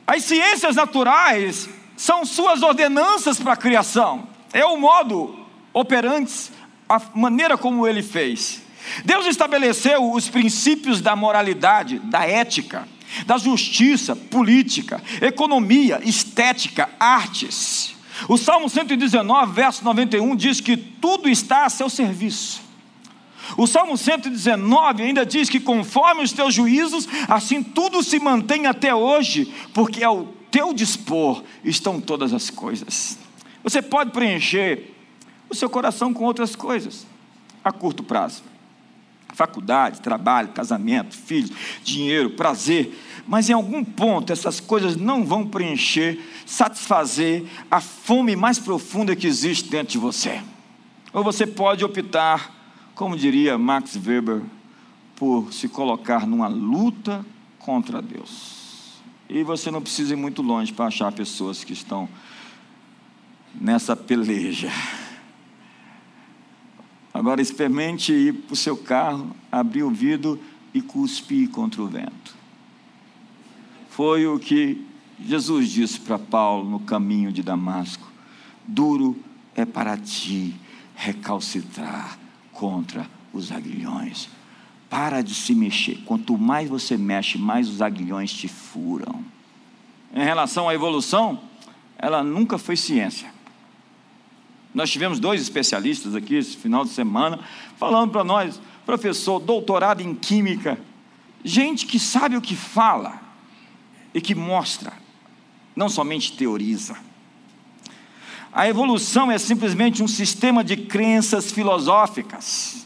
As 0.07 0.25
ciências 0.25 0.77
naturais 0.77 1.69
são 1.97 2.25
suas 2.25 2.63
ordenanças 2.63 3.39
para 3.39 3.53
a 3.53 3.57
criação. 3.57 4.29
É 4.53 4.65
o 4.65 4.77
modo 4.77 5.39
operante, 5.73 6.51
a 6.89 7.01
maneira 7.15 7.57
como 7.57 7.87
ele 7.87 8.03
fez. 8.03 8.63
Deus 9.05 9.27
estabeleceu 9.27 10.13
os 10.13 10.29
princípios 10.29 11.01
da 11.01 11.15
moralidade, 11.15 11.99
da 11.99 12.25
ética, 12.27 12.89
da 13.27 13.39
justiça, 13.39 14.17
política, 14.17 15.03
economia, 15.21 16.01
estética, 16.05 16.89
artes. 16.99 17.95
O 18.29 18.37
Salmo 18.37 18.69
119, 18.69 19.53
verso 19.53 19.85
91 19.85 20.37
diz 20.37 20.61
que 20.61 20.77
tudo 20.77 21.29
está 21.29 21.65
a 21.65 21.71
seu 21.71 21.89
serviço. 21.89 22.70
O 23.57 23.67
Salmo 23.67 23.97
119 23.97 25.03
ainda 25.03 25.25
diz 25.25 25.49
que 25.49 25.61
conforme 25.61 26.23
os 26.23 26.33
teus 26.33 26.55
juízos, 26.55 27.09
assim 27.29 27.63
tudo 27.63 28.03
se 28.03 28.19
mantém 28.19 28.67
até 28.67 28.95
hoje, 28.95 29.53
porque 29.73 30.03
ao 30.03 30.27
teu 30.51 30.73
dispor 30.73 31.43
estão 31.65 32.01
todas 32.01 32.33
as 32.33 32.51
coisas. 32.51 33.19
Você 33.63 33.83
pode 33.83 34.11
preencher 34.11 34.95
o 35.49 35.55
seu 35.55 35.69
coração 35.69 36.13
com 36.13 36.25
outras 36.25 36.55
coisas 36.57 37.07
a 37.63 37.71
curto 37.71 38.03
prazo. 38.03 38.43
Faculdade, 39.33 40.01
trabalho, 40.01 40.49
casamento, 40.49 41.17
filhos, 41.17 41.51
dinheiro, 41.85 42.31
prazer. 42.31 42.99
Mas 43.27 43.49
em 43.49 43.53
algum 43.53 43.85
ponto 43.85 44.33
essas 44.33 44.59
coisas 44.59 44.97
não 44.97 45.25
vão 45.25 45.47
preencher, 45.47 46.19
satisfazer 46.45 47.45
a 47.71 47.81
fome 47.81 48.35
mais 48.35 48.59
profunda 48.59 49.15
que 49.15 49.27
existe 49.27 49.71
dentro 49.71 49.93
de 49.93 49.99
você. 49.99 50.41
Ou 51.13 51.23
você 51.23 51.47
pode 51.47 51.85
optar 51.85 52.60
como 53.01 53.17
diria 53.17 53.57
Max 53.57 53.97
Weber, 53.97 54.43
por 55.17 55.55
se 55.55 55.71
colocar 55.71 56.27
numa 56.27 56.49
luta 56.49 57.25
contra 57.59 58.03
Deus. 58.03 59.01
E 59.27 59.43
você 59.43 59.71
não 59.71 59.81
precisa 59.81 60.13
ir 60.13 60.19
muito 60.19 60.43
longe 60.43 60.71
para 60.71 60.85
achar 60.85 61.11
pessoas 61.11 61.65
que 61.65 61.73
estão 61.73 62.07
nessa 63.59 63.97
peleja. 63.97 64.71
Agora 67.15 67.41
experimente 67.41 68.13
ir 68.13 68.35
para 68.35 68.53
o 68.53 68.57
seu 68.57 68.77
carro, 68.77 69.35
abrir 69.51 69.83
o 69.83 69.91
vidro 69.91 70.39
e 70.75 70.83
cuspir 70.83 71.49
contra 71.49 71.81
o 71.81 71.87
vento. 71.87 72.37
Foi 73.89 74.27
o 74.27 74.39
que 74.39 74.87
Jesus 75.19 75.71
disse 75.71 76.01
para 76.01 76.19
Paulo 76.19 76.69
no 76.69 76.81
caminho 76.81 77.33
de 77.33 77.43
Damasco: 77.43 78.07
duro 78.69 79.17
é 79.55 79.65
para 79.65 79.97
ti 79.97 80.55
recalcitrar 80.95 82.20
contra 82.61 83.09
os 83.33 83.51
aguilhões. 83.51 84.29
Para 84.91 85.23
de 85.23 85.35
se 85.35 85.55
mexer. 85.55 85.97
Quanto 86.05 86.37
mais 86.37 86.69
você 86.69 86.95
mexe, 86.95 87.39
mais 87.39 87.67
os 87.71 87.81
aguilhões 87.81 88.31
te 88.31 88.49
furam. 88.49 89.25
Em 90.13 90.23
relação 90.23 90.69
à 90.69 90.75
evolução, 90.75 91.41
ela 91.97 92.23
nunca 92.23 92.59
foi 92.59 92.77
ciência. 92.77 93.33
Nós 94.75 94.91
tivemos 94.91 95.19
dois 95.19 95.41
especialistas 95.41 96.15
aqui 96.15 96.35
esse 96.35 96.55
final 96.55 96.85
de 96.85 96.91
semana 96.91 97.41
falando 97.79 98.11
para 98.11 98.23
nós, 98.23 98.61
professor, 98.85 99.41
doutorado 99.41 100.03
em 100.03 100.15
química, 100.15 100.79
gente 101.43 101.87
que 101.87 101.99
sabe 101.99 102.37
o 102.37 102.43
que 102.43 102.55
fala 102.55 103.23
e 104.13 104.21
que 104.21 104.35
mostra, 104.35 104.93
não 105.75 105.89
somente 105.89 106.37
teoriza. 106.37 106.95
A 108.53 108.69
evolução 108.69 109.31
é 109.31 109.39
simplesmente 109.39 110.03
um 110.03 110.09
sistema 110.09 110.65
de 110.65 110.77
crenças 110.77 111.53
filosóficas. 111.53 112.85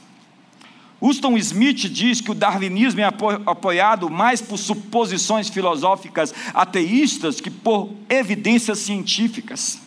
Houston 1.01 1.37
Smith 1.37 1.89
diz 1.91 2.21
que 2.21 2.31
o 2.31 2.35
darwinismo 2.35 3.01
é 3.01 3.05
apoiado 3.05 4.09
mais 4.09 4.41
por 4.41 4.59
suposições 4.59 5.49
filosóficas 5.49 6.35
ateístas 6.55 7.41
que 7.41 7.51
por 7.51 7.91
evidências 8.09 8.79
científicas. 8.79 9.84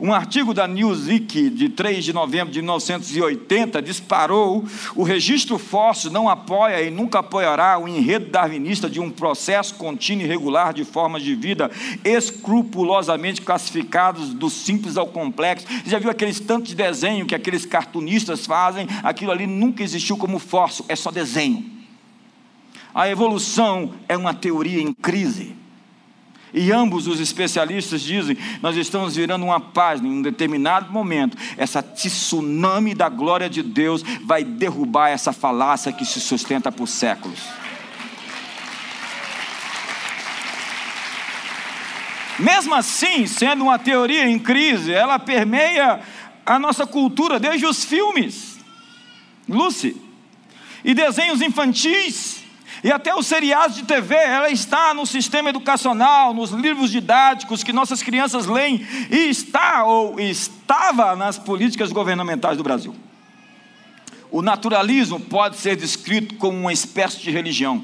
Um 0.00 0.12
artigo 0.12 0.52
da 0.52 0.66
Newsweek 0.66 1.50
de 1.50 1.68
3 1.68 2.04
de 2.04 2.12
novembro 2.12 2.52
de 2.52 2.60
1980 2.60 3.80
disparou: 3.82 4.64
o 4.94 5.02
registro 5.02 5.58
fóssil 5.58 6.10
não 6.10 6.28
apoia 6.28 6.82
e 6.82 6.90
nunca 6.90 7.20
apoiará 7.20 7.78
o 7.78 7.88
enredo 7.88 8.30
darwinista 8.30 8.88
de 8.88 9.00
um 9.00 9.10
processo 9.10 9.74
contínuo 9.74 10.24
e 10.24 10.28
regular 10.28 10.72
de 10.72 10.84
formas 10.84 11.22
de 11.22 11.34
vida 11.34 11.70
escrupulosamente 12.04 13.42
classificados 13.42 14.34
do 14.34 14.50
simples 14.50 14.96
ao 14.96 15.06
complexo. 15.06 15.66
Você 15.66 15.90
já 15.90 15.98
viu 15.98 16.10
aqueles 16.10 16.40
tantos 16.40 16.74
de 16.74 16.84
que 17.26 17.34
aqueles 17.34 17.66
cartunistas 17.66 18.46
fazem? 18.46 18.86
Aquilo 19.02 19.32
ali 19.32 19.46
nunca 19.46 19.82
existiu 19.82 20.16
como 20.16 20.38
fóssil, 20.38 20.84
é 20.88 20.96
só 20.96 21.10
desenho. 21.10 21.64
A 22.94 23.08
evolução 23.08 23.94
é 24.08 24.16
uma 24.16 24.32
teoria 24.32 24.80
em 24.80 24.92
crise. 24.92 25.63
E 26.56 26.70
ambos 26.70 27.08
os 27.08 27.18
especialistas 27.18 28.00
dizem: 28.00 28.38
nós 28.62 28.76
estamos 28.76 29.16
virando 29.16 29.44
uma 29.44 29.58
página, 29.58 30.06
em 30.06 30.12
um 30.12 30.22
determinado 30.22 30.92
momento, 30.92 31.36
essa 31.56 31.82
tsunami 31.82 32.94
da 32.94 33.08
glória 33.08 33.50
de 33.50 33.60
Deus 33.60 34.04
vai 34.22 34.44
derrubar 34.44 35.08
essa 35.08 35.32
falácia 35.32 35.92
que 35.92 36.04
se 36.04 36.20
sustenta 36.20 36.70
por 36.70 36.86
séculos. 36.86 37.40
Mesmo 42.38 42.74
assim, 42.74 43.26
sendo 43.26 43.64
uma 43.64 43.78
teoria 43.78 44.28
em 44.28 44.38
crise, 44.38 44.92
ela 44.92 45.18
permeia 45.18 46.00
a 46.46 46.56
nossa 46.56 46.86
cultura 46.86 47.40
desde 47.40 47.66
os 47.66 47.84
filmes, 47.84 48.60
Lucy, 49.48 49.96
e 50.84 50.94
desenhos 50.94 51.40
infantis 51.40 52.43
e 52.84 52.92
até 52.92 53.14
os 53.14 53.26
seriados 53.26 53.76
de 53.76 53.84
TV, 53.84 54.14
ela 54.14 54.50
está 54.50 54.92
no 54.92 55.06
sistema 55.06 55.48
educacional, 55.48 56.34
nos 56.34 56.50
livros 56.50 56.90
didáticos 56.90 57.64
que 57.64 57.72
nossas 57.72 58.02
crianças 58.02 58.44
leem, 58.44 58.86
e 59.10 59.30
está 59.30 59.84
ou 59.84 60.20
estava 60.20 61.16
nas 61.16 61.38
políticas 61.38 61.90
governamentais 61.90 62.58
do 62.58 62.62
Brasil. 62.62 62.94
O 64.30 64.42
naturalismo 64.42 65.18
pode 65.18 65.56
ser 65.56 65.76
descrito 65.76 66.34
como 66.34 66.58
uma 66.58 66.74
espécie 66.74 67.20
de 67.20 67.30
religião. 67.30 67.82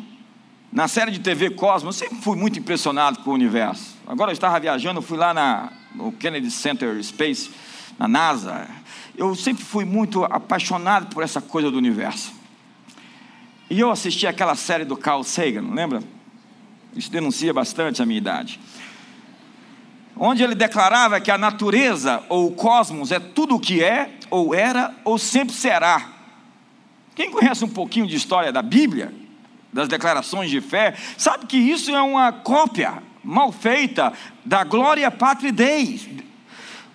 Na 0.71 0.87
série 0.87 1.13
de 1.13 1.21
TV 1.21 1.49
Cosmos, 1.49 1.99
eu 1.99 2.09
sempre 2.09 2.23
fui 2.23 2.37
muito 2.37 2.59
impressionado 2.59 3.21
com 3.21 3.31
o 3.31 3.35
universo. 3.35 3.97
Agora 4.07 4.33
eu 4.33 4.35
estava 4.35 4.61
viajando, 4.61 5.01
fui 5.01 5.17
lá 5.17 5.33
na, 5.33 5.73
no 5.95 6.13
Kennedy 6.13 6.51
Center 6.51 7.03
Space, 7.03 7.51
na 7.99 8.07
NASA. 8.07 8.69
Eu 9.17 9.35
sempre 9.35 9.65
fui 9.65 9.87
muito 9.87 10.27
apaixonado 10.27 11.07
por 11.07 11.23
essa 11.23 11.41
coisa 11.41 11.71
do 11.71 11.79
universo. 11.79 12.40
E 13.71 13.79
eu 13.79 13.89
assisti 13.89 14.27
aquela 14.27 14.57
série 14.57 14.85
do 14.85 14.97
Carl 14.97 15.23
Sagan, 15.23 15.73
lembra? 15.73 16.03
Isso 16.95 17.09
denuncia 17.09 17.55
bastante 17.55 18.03
a 18.03 18.07
minha 18.07 18.19
idade. 18.19 18.59
Onde 20.17 20.43
ele 20.43 20.57
declarava 20.57 21.21
que 21.21 21.31
a 21.31 21.39
natureza 21.39 22.21
ou 22.29 22.49
o 22.49 22.53
cosmos 22.53 23.13
é 23.13 23.21
tudo 23.21 23.55
o 23.55 23.61
que 23.61 23.81
é, 23.81 24.11
ou 24.29 24.53
era, 24.53 24.93
ou 25.05 25.17
sempre 25.19 25.55
será. 25.55 26.05
Quem 27.15 27.31
conhece 27.31 27.65
um 27.65 27.69
pouquinho 27.69 28.09
de 28.09 28.17
história 28.17 28.51
da 28.51 28.61
Bíblia, 28.61 29.15
das 29.73 29.87
declarações 29.87 30.51
de 30.51 30.61
fé, 30.61 30.95
sabe 31.17 31.47
que 31.47 31.57
isso 31.57 31.95
é 31.95 32.03
uma 32.03 32.33
cópia 32.33 33.01
mal 33.23 33.53
feita 33.53 34.13
da 34.45 34.65
glória 34.65 35.09
Patri 35.13 35.53
Dei, 35.53 36.25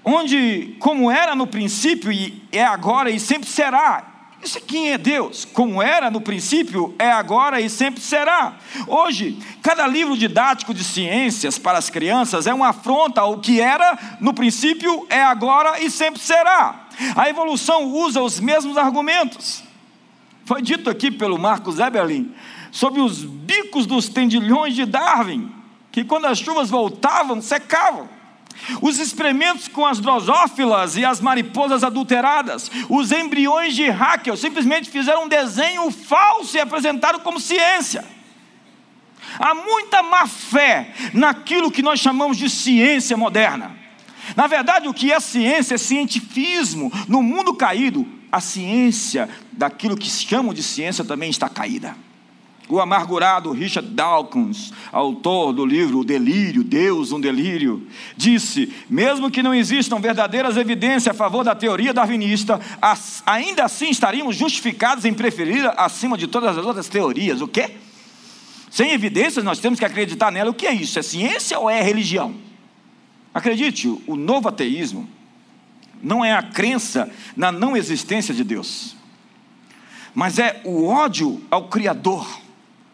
onde, 0.03 0.75
como 0.79 1.09
era 1.09 1.35
no 1.35 1.47
princípio, 1.47 2.11
e 2.11 2.43
é 2.51 2.65
agora 2.65 3.09
e 3.09 3.17
sempre 3.17 3.47
será, 3.47 4.14
isso 4.45 4.59
é 4.59 4.61
quem 4.61 4.91
é 4.91 4.97
Deus, 4.97 5.43
como 5.43 5.81
era 5.81 6.11
no 6.11 6.21
princípio, 6.21 6.93
é 6.99 7.11
agora 7.11 7.59
e 7.59 7.69
sempre 7.69 7.99
será. 7.99 8.53
Hoje, 8.87 9.37
cada 9.61 9.87
livro 9.87 10.15
didático 10.15 10.73
de 10.73 10.83
ciências 10.83 11.57
para 11.57 11.77
as 11.77 11.89
crianças 11.89 12.45
é 12.47 12.53
uma 12.53 12.69
afronta 12.69 13.21
ao 13.21 13.39
que 13.39 13.59
era 13.59 14.17
no 14.21 14.33
princípio, 14.33 15.05
é 15.09 15.21
agora 15.21 15.81
e 15.81 15.89
sempre 15.89 16.21
será. 16.21 16.87
A 17.15 17.27
evolução 17.27 17.85
usa 17.85 18.21
os 18.21 18.39
mesmos 18.39 18.77
argumentos. 18.77 19.63
Foi 20.45 20.61
dito 20.61 20.89
aqui 20.89 21.09
pelo 21.09 21.39
Marcos 21.39 21.79
Eberlin 21.79 22.33
sobre 22.71 23.01
os 23.01 23.23
bicos 23.23 23.85
dos 23.85 24.07
tendilhões 24.07 24.75
de 24.75 24.85
Darwin 24.85 25.51
que 25.91 26.03
quando 26.03 26.25
as 26.25 26.37
chuvas 26.37 26.69
voltavam, 26.69 27.41
secavam. 27.41 28.09
Os 28.81 28.99
experimentos 28.99 29.67
com 29.67 29.85
as 29.85 29.99
drosófilas 29.99 30.95
e 30.95 31.05
as 31.05 31.19
mariposas 31.19 31.83
adulteradas, 31.83 32.71
os 32.89 33.11
embriões 33.11 33.75
de 33.75 33.89
Haeckel 33.89 34.37
simplesmente 34.37 34.89
fizeram 34.89 35.25
um 35.25 35.29
desenho 35.29 35.89
falso 35.91 36.55
e 36.55 36.59
apresentaram 36.59 37.19
como 37.19 37.39
ciência. 37.39 38.05
Há 39.39 39.53
muita 39.53 40.01
má 40.03 40.27
fé 40.27 40.93
naquilo 41.13 41.71
que 41.71 41.81
nós 41.81 41.99
chamamos 41.99 42.37
de 42.37 42.49
ciência 42.49 43.17
moderna. 43.17 43.75
Na 44.35 44.47
verdade, 44.47 44.87
o 44.87 44.93
que 44.93 45.11
é 45.11 45.19
ciência 45.19 45.75
é 45.75 45.77
cientifismo. 45.77 46.91
No 47.07 47.21
mundo 47.21 47.53
caído, 47.53 48.07
a 48.31 48.39
ciência 48.39 49.29
daquilo 49.51 49.97
que 49.97 50.09
chamam 50.09 50.53
de 50.53 50.63
ciência 50.63 51.03
também 51.03 51.29
está 51.29 51.47
caída. 51.49 51.95
O 52.67 52.79
amargurado 52.79 53.51
Richard 53.51 53.87
Dawkins, 53.89 54.73
autor 54.91 55.53
do 55.53 55.63
livro 55.63 55.99
O 55.99 56.03
Delírio, 56.03 56.63
Deus, 56.63 57.11
um 57.11 57.19
Delírio, 57.19 57.87
disse: 58.17 58.73
mesmo 58.89 59.29
que 59.29 59.43
não 59.43 59.53
existam 59.53 59.99
verdadeiras 59.99 60.57
evidências 60.57 61.13
a 61.13 61.17
favor 61.17 61.43
da 61.43 61.53
teoria 61.53 61.93
darwinista, 61.93 62.59
ainda 63.23 63.65
assim 63.65 63.89
estaríamos 63.89 64.35
justificados 64.35 65.05
em 65.05 65.13
preferir 65.13 65.71
acima 65.77 66.17
de 66.17 66.25
todas 66.25 66.57
as 66.57 66.65
outras 66.65 66.89
teorias. 66.89 67.39
O 67.39 67.47
quê? 67.47 67.71
Sem 68.71 68.91
evidências, 68.91 69.45
nós 69.45 69.59
temos 69.59 69.77
que 69.77 69.85
acreditar 69.85 70.31
nela. 70.31 70.49
O 70.49 70.53
que 70.53 70.65
é 70.65 70.73
isso? 70.73 70.97
É 70.97 71.03
ciência 71.03 71.59
ou 71.59 71.69
é 71.69 71.83
religião? 71.83 72.35
Acredite, 73.31 73.87
o 74.07 74.15
novo 74.15 74.49
ateísmo 74.49 75.07
não 76.01 76.25
é 76.25 76.33
a 76.33 76.41
crença 76.41 77.11
na 77.37 77.51
não 77.51 77.77
existência 77.77 78.33
de 78.33 78.43
Deus, 78.43 78.95
mas 80.15 80.39
é 80.39 80.61
o 80.65 80.87
ódio 80.87 81.41
ao 81.51 81.67
Criador 81.67 82.44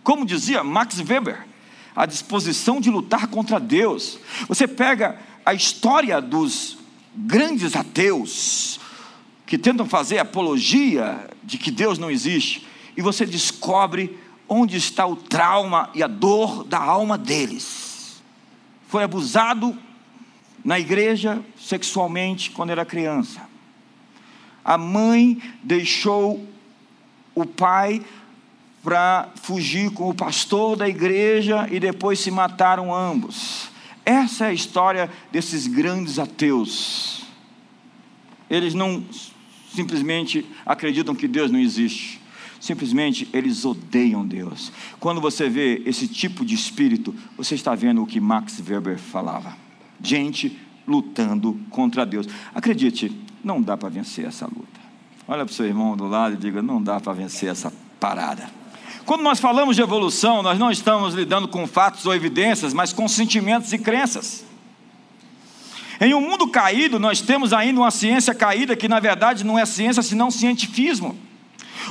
como 0.03 0.25
dizia 0.25 0.63
Max 0.63 0.99
Weber, 0.99 1.47
a 1.95 2.05
disposição 2.05 2.79
de 2.79 2.89
lutar 2.89 3.27
contra 3.27 3.59
Deus. 3.59 4.19
Você 4.47 4.67
pega 4.67 5.19
a 5.45 5.53
história 5.53 6.21
dos 6.21 6.77
grandes 7.15 7.75
ateus 7.75 8.79
que 9.45 9.57
tentam 9.57 9.85
fazer 9.85 10.17
apologia 10.17 11.29
de 11.43 11.57
que 11.57 11.69
Deus 11.69 11.99
não 11.99 12.09
existe, 12.09 12.65
e 12.95 13.01
você 13.01 13.25
descobre 13.25 14.17
onde 14.47 14.77
está 14.77 15.05
o 15.05 15.15
trauma 15.15 15.89
e 15.93 16.01
a 16.01 16.07
dor 16.07 16.63
da 16.63 16.77
alma 16.77 17.17
deles. 17.17 18.21
Foi 18.87 19.03
abusado 19.03 19.77
na 20.63 20.79
igreja 20.79 21.43
sexualmente 21.57 22.51
quando 22.51 22.69
era 22.69 22.85
criança. 22.85 23.41
A 24.63 24.77
mãe 24.77 25.41
deixou 25.63 26.45
o 27.33 27.45
pai 27.45 28.01
para 28.83 29.29
fugir 29.35 29.91
com 29.91 30.09
o 30.09 30.13
pastor 30.13 30.75
da 30.75 30.87
igreja 30.87 31.67
e 31.71 31.79
depois 31.79 32.19
se 32.19 32.31
mataram 32.31 32.93
ambos. 32.93 33.69
Essa 34.05 34.45
é 34.45 34.49
a 34.49 34.53
história 34.53 35.09
desses 35.31 35.67
grandes 35.67 36.17
ateus. 36.17 37.23
Eles 38.49 38.73
não 38.73 39.03
simplesmente 39.73 40.45
acreditam 40.65 41.15
que 41.15 41.27
Deus 41.27 41.51
não 41.51 41.59
existe. 41.59 42.19
Simplesmente 42.59 43.27
eles 43.33 43.65
odeiam 43.65 44.25
Deus. 44.25 44.71
Quando 44.99 45.21
você 45.21 45.49
vê 45.49 45.81
esse 45.85 46.07
tipo 46.07 46.45
de 46.45 46.53
espírito, 46.53 47.15
você 47.37 47.55
está 47.55 47.73
vendo 47.73 48.03
o 48.03 48.07
que 48.07 48.19
Max 48.19 48.61
Weber 48.67 48.97
falava. 48.97 49.55
Gente 50.01 50.59
lutando 50.87 51.59
contra 51.69 52.05
Deus. 52.05 52.27
Acredite, 52.53 53.11
não 53.43 53.61
dá 53.61 53.77
para 53.77 53.89
vencer 53.89 54.25
essa 54.25 54.45
luta. 54.45 54.81
Olha 55.27 55.45
para 55.45 55.51
o 55.51 55.55
seu 55.55 55.65
irmão 55.65 55.95
do 55.95 56.07
lado 56.07 56.35
e 56.35 56.37
diga: 56.37 56.61
não 56.61 56.81
dá 56.81 56.99
para 56.99 57.13
vencer 57.13 57.49
essa 57.49 57.71
parada. 57.99 58.60
Quando 59.05 59.21
nós 59.21 59.39
falamos 59.39 59.75
de 59.75 59.81
evolução, 59.81 60.43
nós 60.43 60.59
não 60.59 60.71
estamos 60.71 61.13
lidando 61.13 61.47
com 61.47 61.65
fatos 61.67 62.05
ou 62.05 62.13
evidências, 62.13 62.73
mas 62.73 62.93
com 62.93 63.07
sentimentos 63.07 63.73
e 63.73 63.77
crenças. 63.77 64.45
Em 65.99 66.13
um 66.13 66.21
mundo 66.21 66.47
caído, 66.47 66.99
nós 66.99 67.21
temos 67.21 67.53
ainda 67.53 67.79
uma 67.79 67.91
ciência 67.91 68.33
caída 68.33 68.75
que 68.75 68.87
na 68.87 68.99
verdade 68.99 69.43
não 69.43 69.57
é 69.57 69.65
ciência 69.65 70.01
senão 70.01 70.31
cientifismo. 70.31 71.17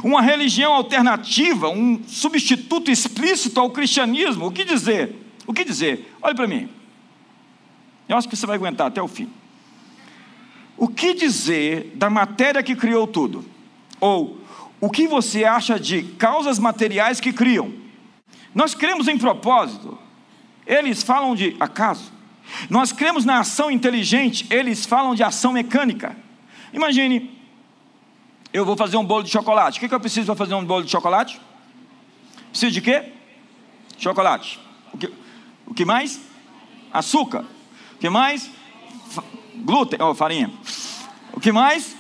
Uma 0.03 0.23
religião 0.23 0.73
alternativa, 0.73 1.69
um 1.69 2.01
substituto 2.07 2.91
explícito 2.91 3.61
ao 3.61 3.71
cristianismo. 3.71 4.47
O 4.47 4.53
que 4.53 4.65
dizer? 4.65 5.15
O 5.47 5.53
que 5.53 5.65
dizer? 5.65 6.13
Olhe 6.23 6.35
para 6.35 6.47
mim. 6.47 6.69
Eu 8.09 8.17
acho 8.17 8.29
que 8.29 8.37
você 8.37 8.47
vai 8.47 8.57
aguentar 8.57 8.89
até 8.89 9.01
o 9.01 9.07
fim. 9.07 9.29
O 10.77 10.89
que 10.89 11.15
dizer 11.15 11.93
da 11.95 12.09
matéria 12.11 12.63
que 12.63 12.75
criou 12.75 13.07
tudo? 13.07 13.45
Ou 14.01 14.40
o 14.81 14.89
que 14.89 15.07
você 15.07 15.45
acha 15.45 15.79
de 15.79 16.03
causas 16.03 16.59
materiais 16.59 17.21
que 17.21 17.33
criam? 17.33 17.73
Nós 18.55 18.75
cremos 18.75 19.09
em 19.09 19.19
propósito, 19.19 19.99
eles 20.67 21.03
falam 21.03 21.35
de 21.35 21.57
acaso. 21.61 22.13
Nós 22.69 22.91
cremos 22.91 23.25
na 23.25 23.41
ação 23.41 23.71
inteligente, 23.71 24.47
eles 24.51 24.87
falam 24.87 25.15
de 25.15 25.23
ação 25.23 25.53
mecânica. 25.53 26.17
Imagine, 26.73 27.39
eu 28.53 28.65
vou 28.65 28.77
fazer 28.77 28.97
um 28.97 29.05
bolo 29.05 29.23
de 29.23 29.31
chocolate. 29.31 29.79
O 29.79 29.89
que, 29.89 29.95
eu 29.95 30.01
preciso 30.01 30.27
para 30.27 30.37
fazer 30.37 30.55
um 30.55 30.65
bolo 30.65 30.85
de 30.85 30.91
chocolate? 30.91 31.41
Preciso 32.51 32.73
de 32.73 32.81
quê? 32.81 33.13
Chocolate. 33.99 34.59
O 34.93 34.99
que, 34.99 35.13
o 35.67 35.75
que 35.75 35.85
mais? 35.85 36.21
Açúcar. 36.93 37.45
O 37.95 37.99
que 37.99 38.09
mais? 38.09 38.51
Glúten, 39.57 40.01
ou 40.01 40.11
oh, 40.11 40.15
farinha. 40.15 40.51
O 41.33 41.41
que 41.41 41.53
mais? 41.53 41.95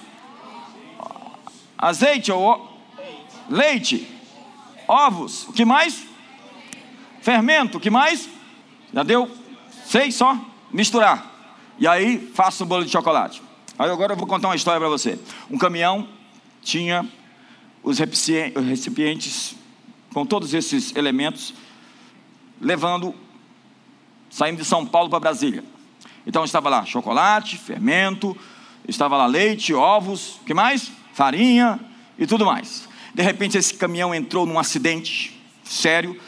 Azeite 1.78 2.32
ou 2.32 2.69
leite, 3.50 4.08
ovos, 4.86 5.48
o 5.48 5.52
que 5.52 5.64
mais? 5.64 6.06
Fermento, 7.20 7.78
o 7.78 7.80
que 7.80 7.90
mais? 7.90 8.28
Já 8.94 9.02
deu? 9.02 9.30
Seis 9.84 10.14
só? 10.14 10.38
Misturar. 10.72 11.26
E 11.78 11.86
aí 11.86 12.30
faço 12.34 12.64
um 12.64 12.66
bolo 12.66 12.84
de 12.84 12.90
chocolate. 12.90 13.42
Aí 13.78 13.90
agora 13.90 14.12
eu 14.12 14.16
vou 14.16 14.26
contar 14.26 14.48
uma 14.48 14.56
história 14.56 14.80
para 14.80 14.88
você. 14.88 15.18
Um 15.50 15.58
caminhão 15.58 16.08
tinha 16.62 17.06
os 17.82 17.98
recipientes 17.98 19.56
com 20.12 20.26
todos 20.26 20.52
esses 20.54 20.94
elementos, 20.94 21.54
levando, 22.60 23.14
saindo 24.28 24.58
de 24.58 24.64
São 24.64 24.84
Paulo 24.84 25.08
para 25.08 25.20
Brasília. 25.20 25.64
Então 26.26 26.44
estava 26.44 26.68
lá 26.68 26.84
chocolate, 26.84 27.56
fermento, 27.56 28.36
estava 28.86 29.16
lá 29.16 29.26
leite, 29.26 29.72
ovos, 29.72 30.36
o 30.42 30.44
que 30.44 30.52
mais? 30.52 30.92
Farinha 31.14 31.80
e 32.18 32.26
tudo 32.26 32.44
mais. 32.44 32.89
De 33.14 33.22
repente, 33.22 33.58
esse 33.58 33.74
caminhão 33.74 34.14
entrou 34.14 34.46
num 34.46 34.58
acidente 34.58 35.40
sério. 35.64 36.18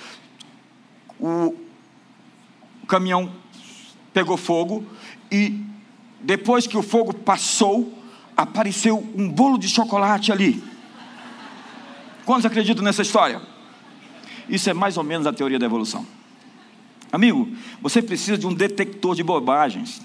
O, 1.19 1.57
caminhão 2.93 3.33
pegou 4.13 4.37
fogo 4.37 4.85
e 5.31 5.59
depois 6.21 6.67
que 6.67 6.77
o 6.77 6.83
fogo 6.83 7.15
passou, 7.15 7.99
apareceu 8.37 8.99
um 9.17 9.31
bolo 9.31 9.57
de 9.57 9.67
chocolate 9.67 10.31
ali. 10.31 10.63
Quantos 12.27 12.45
acreditam 12.45 12.85
nessa 12.85 13.01
história? 13.01 13.41
Isso 14.47 14.69
é 14.69 14.75
mais 14.75 14.99
ou 14.99 15.05
menos 15.05 15.27
a 15.27 15.33
teoria 15.33 15.59
da 15.59 15.65
evolução. 15.65 16.07
Amigo, 17.11 17.49
você 17.81 18.03
precisa 18.03 18.37
de 18.37 18.47
um 18.47 18.53
detector 18.53 19.15
de 19.15 19.23
bobagens. 19.23 20.03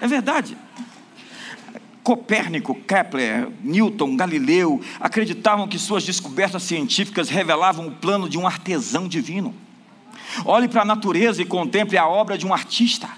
É 0.00 0.06
verdade. 0.06 0.54
Copérnico, 2.08 2.74
Kepler, 2.74 3.50
Newton, 3.62 4.16
Galileu 4.16 4.80
acreditavam 4.98 5.68
que 5.68 5.78
suas 5.78 6.06
descobertas 6.06 6.62
científicas 6.62 7.28
revelavam 7.28 7.86
o 7.86 7.90
plano 7.90 8.30
de 8.30 8.38
um 8.38 8.46
artesão 8.46 9.06
divino. 9.06 9.54
Olhe 10.46 10.68
para 10.68 10.80
a 10.80 10.86
natureza 10.86 11.42
e 11.42 11.44
contemple 11.44 11.98
a 11.98 12.08
obra 12.08 12.38
de 12.38 12.46
um 12.46 12.54
artista. 12.54 13.10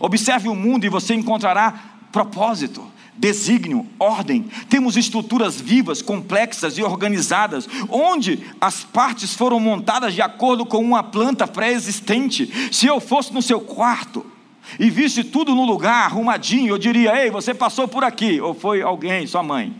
Observe 0.00 0.48
o 0.48 0.56
mundo 0.56 0.84
e 0.84 0.88
você 0.88 1.14
encontrará 1.14 1.72
propósito, 2.10 2.84
desígnio, 3.16 3.86
ordem. 3.96 4.50
Temos 4.68 4.96
estruturas 4.96 5.60
vivas, 5.60 6.02
complexas 6.02 6.76
e 6.76 6.82
organizadas, 6.82 7.68
onde 7.88 8.40
as 8.60 8.82
partes 8.82 9.34
foram 9.34 9.60
montadas 9.60 10.14
de 10.14 10.20
acordo 10.20 10.66
com 10.66 10.78
uma 10.78 11.04
planta 11.04 11.46
pré-existente. 11.46 12.52
Se 12.72 12.88
eu 12.88 12.98
fosse 12.98 13.32
no 13.32 13.40
seu 13.40 13.60
quarto, 13.60 14.33
e 14.78 14.90
visse 14.90 15.22
tudo 15.22 15.54
no 15.54 15.64
lugar, 15.64 16.06
arrumadinho, 16.06 16.74
eu 16.74 16.78
diria: 16.78 17.22
Ei, 17.22 17.30
você 17.30 17.54
passou 17.54 17.86
por 17.86 18.04
aqui, 18.04 18.40
ou 18.40 18.54
foi 18.54 18.82
alguém, 18.82 19.26
sua 19.26 19.42
mãe. 19.42 19.74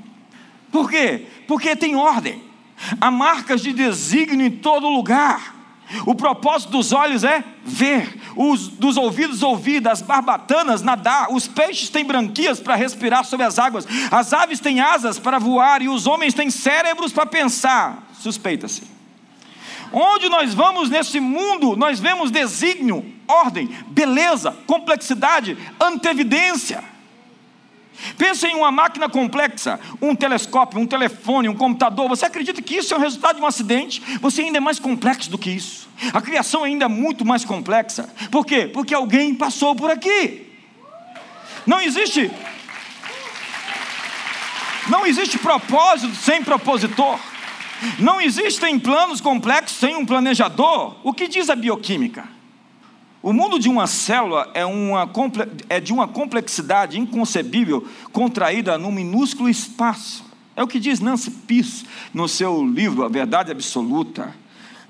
Por 0.71 0.91
quê? 0.91 1.27
Porque 1.47 1.77
tem 1.77 1.97
ordem, 1.97 2.43
há 3.01 3.11
marcas 3.11 3.63
de 3.63 3.73
desígnio 3.73 4.47
em 4.47 4.51
todo 4.51 4.89
lugar. 4.89 5.55
O 6.07 6.15
propósito 6.15 6.71
dos 6.71 6.93
olhos 6.93 7.25
é 7.25 7.45
ver, 7.63 8.19
os, 8.35 8.69
dos 8.69 8.97
ouvidos 8.97 9.43
ouvir, 9.43 9.81
das 9.81 10.01
barbatanas 10.01 10.83
nadar, 10.83 11.31
os 11.31 11.47
peixes 11.47 11.91
têm 11.91 12.05
branquias 12.05 12.59
para 12.59 12.75
respirar 12.75 13.25
sobre 13.25 13.45
as 13.45 13.59
águas, 13.59 13.87
as 14.11 14.33
aves 14.33 14.61
têm 14.61 14.81
asas 14.81 15.19
para 15.19 15.39
voar 15.39 15.83
e 15.83 15.89
os 15.89 16.07
homens 16.07 16.33
têm 16.33 16.51
cérebros 16.51 17.13
para 17.13 17.27
pensar. 17.27 18.03
Suspeita-se. 18.19 18.83
Onde 19.93 20.29
nós 20.29 20.55
vamos 20.55 20.89
nesse 20.89 21.21
mundo, 21.21 21.77
nós 21.77 22.01
vemos 22.01 22.31
desígnio, 22.31 23.14
ordem, 23.27 23.69
beleza, 23.89 24.53
complexidade, 24.67 25.57
antevidência. 25.81 26.83
Pensa 28.19 28.49
em 28.49 28.55
uma 28.55 28.73
máquina 28.73 29.09
complexa, 29.09 29.79
um 30.03 30.15
telescópio, 30.15 30.81
um 30.81 30.87
telefone, 30.87 31.49
um 31.49 31.55
computador. 31.55 32.09
Você 32.09 32.27
acredita 32.27 32.61
que 32.61 32.77
isso 32.77 32.93
é 32.93 32.97
o 32.97 33.01
resultado 33.01 33.37
de 33.37 33.43
um 33.43 33.47
acidente? 33.47 34.03
Você 34.21 34.43
ainda 34.43 34.59
é 34.59 34.61
mais 34.61 34.79
complexo 34.79 35.31
do 35.31 35.39
que 35.39 35.51
isso. 35.51 35.89
A 36.13 36.21
criação 36.21 36.65
ainda 36.65 36.87
é 36.87 36.89
muito 36.89 37.25
mais 37.25 37.45
complexa. 37.45 38.13
Por 38.31 38.45
quê? 38.45 38.67
Porque 38.67 38.95
alguém 38.95 39.35
passou 39.35 39.75
por 39.77 39.91
aqui. 39.91 40.53
Não 41.67 41.81
existe 41.81 42.31
não 44.89 45.07
existe 45.07 45.39
propósito 45.39 46.15
sem 46.15 46.43
propositor. 46.43 47.19
Não 47.99 48.21
existem 48.21 48.79
planos 48.79 49.21
complexos 49.21 49.79
sem 49.79 49.97
um 49.97 50.05
planejador. 50.05 50.97
O 51.03 51.13
que 51.13 51.27
diz 51.27 51.49
a 51.49 51.57
bioquímica? 51.57 52.29
O 53.25 53.33
mundo 53.33 53.59
de 53.59 53.71
uma 53.71 53.87
célula 53.87 54.51
é, 54.53 54.67
uma, 54.67 55.11
é 55.71 55.81
de 55.81 55.95
uma 55.95 56.07
complexidade 56.07 57.01
inconcebível, 57.01 57.89
contraída 58.13 58.77
num 58.77 58.93
minúsculo 58.93 59.49
espaço. 59.49 60.27
É 60.55 60.63
o 60.63 60.67
que 60.67 60.79
diz 60.79 61.01
Nancy 61.01 61.31
Peace 61.31 61.87
no 62.13 62.29
seu 62.29 62.63
livro 62.63 63.03
A 63.03 63.09
Verdade 63.09 63.51
Absoluta, 63.51 64.37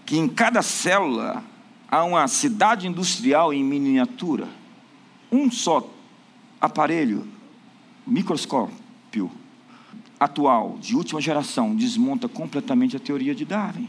que 0.04 0.18
em 0.18 0.26
cada 0.26 0.62
célula 0.62 1.44
há 1.88 2.02
uma 2.02 2.26
cidade 2.26 2.88
industrial 2.88 3.54
em 3.54 3.62
miniatura. 3.62 4.48
Um 5.30 5.48
só 5.48 5.88
aparelho, 6.60 7.28
microscópio, 8.04 9.30
atual, 10.18 10.76
de 10.80 10.96
última 10.96 11.20
geração, 11.20 11.76
desmonta 11.76 12.26
completamente 12.26 12.96
a 12.96 13.00
teoria 13.00 13.32
de 13.32 13.44
Darwin. 13.44 13.88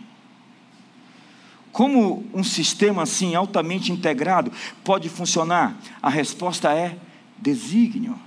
Como 1.75 2.25
um 2.33 2.41
sistema 2.41 3.03
assim 3.03 3.35
altamente 3.35 3.91
integrado 3.91 4.49
pode 4.81 5.09
funcionar? 5.09 5.77
A 6.01 6.09
resposta 6.09 6.71
é 6.71 6.97
desígnio. 7.37 8.17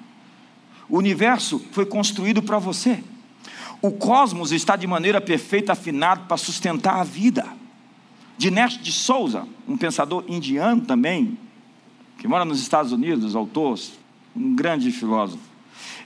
O 0.87 0.99
universo 0.99 1.59
foi 1.73 1.87
construído 1.87 2.43
para 2.43 2.59
você. 2.59 3.03
O 3.81 3.91
cosmos 3.91 4.53
está 4.53 4.77
de 4.77 4.87
maneira 4.87 5.19
perfeita 5.19 5.73
afinado 5.73 6.27
para 6.27 6.37
sustentar 6.37 6.97
a 6.97 7.03
vida. 7.03 7.47
Dinesh 8.37 8.83
de 8.83 8.93
Souza, 8.93 9.49
um 9.67 9.79
pensador 9.79 10.27
indiano 10.29 10.83
também, 10.83 11.39
que 12.19 12.29
mora 12.29 12.45
nos 12.45 12.61
Estados 12.61 12.93
Unidos, 12.93 13.35
autor, 13.35 13.81
um 14.37 14.55
grande 14.55 14.93
filósofo, 14.93 15.43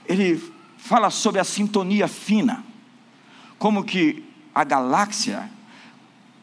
ele 0.07 0.41
fala 0.77 1.09
sobre 1.09 1.41
a 1.41 1.43
sintonia 1.43 2.07
fina, 2.07 2.63
como 3.59 3.83
que 3.83 4.23
a 4.55 4.63
galáxia 4.63 5.51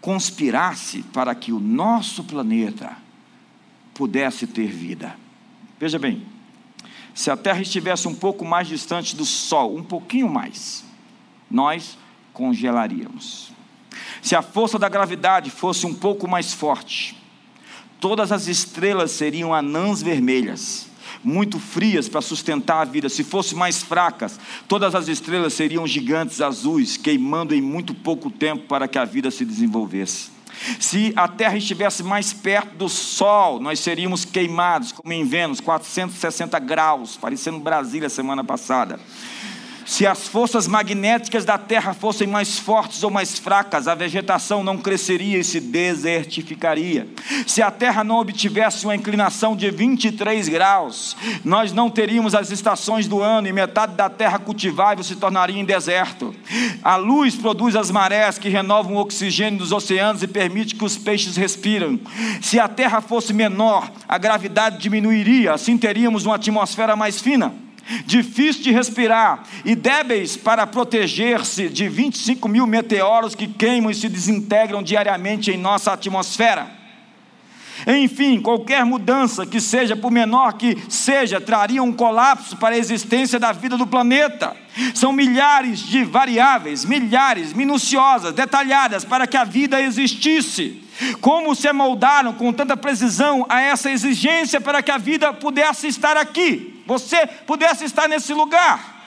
conspirasse 0.00 1.02
para 1.12 1.34
que 1.34 1.52
o 1.52 1.60
nosso 1.60 2.24
planeta 2.24 2.96
pudesse 3.94 4.46
ter 4.46 4.68
vida. 4.68 5.16
Veja 5.78 5.98
bem, 5.98 6.26
se 7.14 7.30
a 7.30 7.36
Terra 7.36 7.60
estivesse 7.60 8.08
um 8.08 8.14
pouco 8.14 8.44
mais 8.44 8.68
distante 8.68 9.14
do 9.14 9.24
Sol, 9.24 9.76
um 9.76 9.82
pouquinho 9.82 10.28
mais, 10.28 10.84
nós 11.50 11.98
congelaríamos. 12.32 13.52
Se 14.22 14.34
a 14.34 14.42
força 14.42 14.78
da 14.78 14.88
gravidade 14.88 15.50
fosse 15.50 15.86
um 15.86 15.94
pouco 15.94 16.28
mais 16.28 16.52
forte, 16.52 17.16
todas 17.98 18.32
as 18.32 18.46
estrelas 18.46 19.10
seriam 19.10 19.52
anãs 19.54 20.02
vermelhas 20.02 20.89
muito 21.22 21.58
frias 21.58 22.08
para 22.08 22.20
sustentar 22.20 22.80
a 22.80 22.84
vida. 22.84 23.08
Se 23.08 23.22
fossem 23.22 23.58
mais 23.58 23.82
fracas, 23.82 24.38
todas 24.68 24.94
as 24.94 25.08
estrelas 25.08 25.54
seriam 25.54 25.86
gigantes 25.86 26.40
azuis, 26.40 26.96
queimando 26.96 27.54
em 27.54 27.60
muito 27.60 27.94
pouco 27.94 28.30
tempo 28.30 28.66
para 28.66 28.88
que 28.88 28.98
a 28.98 29.04
vida 29.04 29.30
se 29.30 29.44
desenvolvesse. 29.44 30.30
Se 30.78 31.12
a 31.16 31.26
Terra 31.26 31.56
estivesse 31.56 32.02
mais 32.02 32.32
perto 32.32 32.76
do 32.76 32.88
Sol, 32.88 33.60
nós 33.60 33.80
seríamos 33.80 34.24
queimados, 34.24 34.92
como 34.92 35.12
em 35.12 35.24
Vênus, 35.24 35.60
460 35.60 36.58
graus, 36.58 37.16
parecendo 37.16 37.58
Brasília 37.58 38.08
semana 38.08 38.44
passada. 38.44 39.00
Se 39.90 40.06
as 40.06 40.28
forças 40.28 40.68
magnéticas 40.68 41.44
da 41.44 41.58
Terra 41.58 41.92
fossem 41.92 42.24
mais 42.24 42.56
fortes 42.56 43.02
ou 43.02 43.10
mais 43.10 43.40
fracas, 43.40 43.88
a 43.88 43.94
vegetação 43.96 44.62
não 44.62 44.78
cresceria 44.78 45.36
e 45.36 45.42
se 45.42 45.58
desertificaria. 45.58 47.08
Se 47.44 47.60
a 47.60 47.72
Terra 47.72 48.04
não 48.04 48.20
obtivesse 48.20 48.84
uma 48.84 48.94
inclinação 48.94 49.56
de 49.56 49.68
23 49.68 50.48
graus, 50.48 51.16
nós 51.44 51.72
não 51.72 51.90
teríamos 51.90 52.36
as 52.36 52.52
estações 52.52 53.08
do 53.08 53.20
ano 53.20 53.48
e 53.48 53.52
metade 53.52 53.96
da 53.96 54.08
terra 54.08 54.38
cultivável 54.38 55.02
se 55.02 55.16
tornaria 55.16 55.60
em 55.60 55.64
deserto. 55.64 56.32
A 56.84 56.94
luz 56.94 57.34
produz 57.34 57.74
as 57.74 57.90
marés 57.90 58.38
que 58.38 58.48
renovam 58.48 58.94
o 58.94 59.00
oxigênio 59.00 59.58
dos 59.58 59.72
oceanos 59.72 60.22
e 60.22 60.28
permite 60.28 60.76
que 60.76 60.84
os 60.84 60.96
peixes 60.96 61.36
respiram. 61.36 61.98
Se 62.40 62.60
a 62.60 62.68
Terra 62.68 63.00
fosse 63.00 63.32
menor, 63.32 63.90
a 64.08 64.16
gravidade 64.18 64.78
diminuiria, 64.78 65.52
assim 65.52 65.76
teríamos 65.76 66.26
uma 66.26 66.36
atmosfera 66.36 66.94
mais 66.94 67.20
fina 67.20 67.52
difícil 68.06 68.62
de 68.62 68.70
respirar 68.70 69.44
e 69.64 69.74
débeis 69.74 70.36
para 70.36 70.66
proteger-se 70.66 71.68
de 71.68 71.88
25 71.88 72.48
mil 72.48 72.66
meteoros 72.66 73.34
que 73.34 73.46
queimam 73.46 73.90
e 73.90 73.94
se 73.94 74.08
desintegram 74.08 74.82
diariamente 74.82 75.50
em 75.50 75.56
nossa 75.56 75.92
atmosfera. 75.92 76.80
Enfim, 77.86 78.40
qualquer 78.40 78.84
mudança 78.84 79.46
que 79.46 79.60
seja, 79.60 79.96
por 79.96 80.10
menor 80.10 80.54
que 80.54 80.76
seja, 80.88 81.40
traria 81.40 81.82
um 81.82 81.92
colapso 81.92 82.56
para 82.56 82.74
a 82.74 82.78
existência 82.78 83.38
da 83.38 83.52
vida 83.52 83.76
do 83.76 83.86
planeta. 83.86 84.56
São 84.94 85.12
milhares 85.12 85.80
de 85.80 86.04
variáveis, 86.04 86.84
milhares, 86.84 87.52
minuciosas, 87.52 88.34
detalhadas, 88.34 89.04
para 89.04 89.26
que 89.26 89.36
a 89.36 89.44
vida 89.44 89.80
existisse. 89.80 90.84
Como 91.20 91.54
se 91.54 91.72
moldaram 91.72 92.34
com 92.34 92.52
tanta 92.52 92.76
precisão 92.76 93.46
a 93.48 93.60
essa 93.60 93.90
exigência 93.90 94.60
para 94.60 94.82
que 94.82 94.90
a 94.90 94.98
vida 94.98 95.32
pudesse 95.32 95.86
estar 95.86 96.16
aqui, 96.16 96.79
você 96.90 97.24
pudesse 97.46 97.84
estar 97.84 98.08
nesse 98.08 98.34
lugar. 98.34 99.00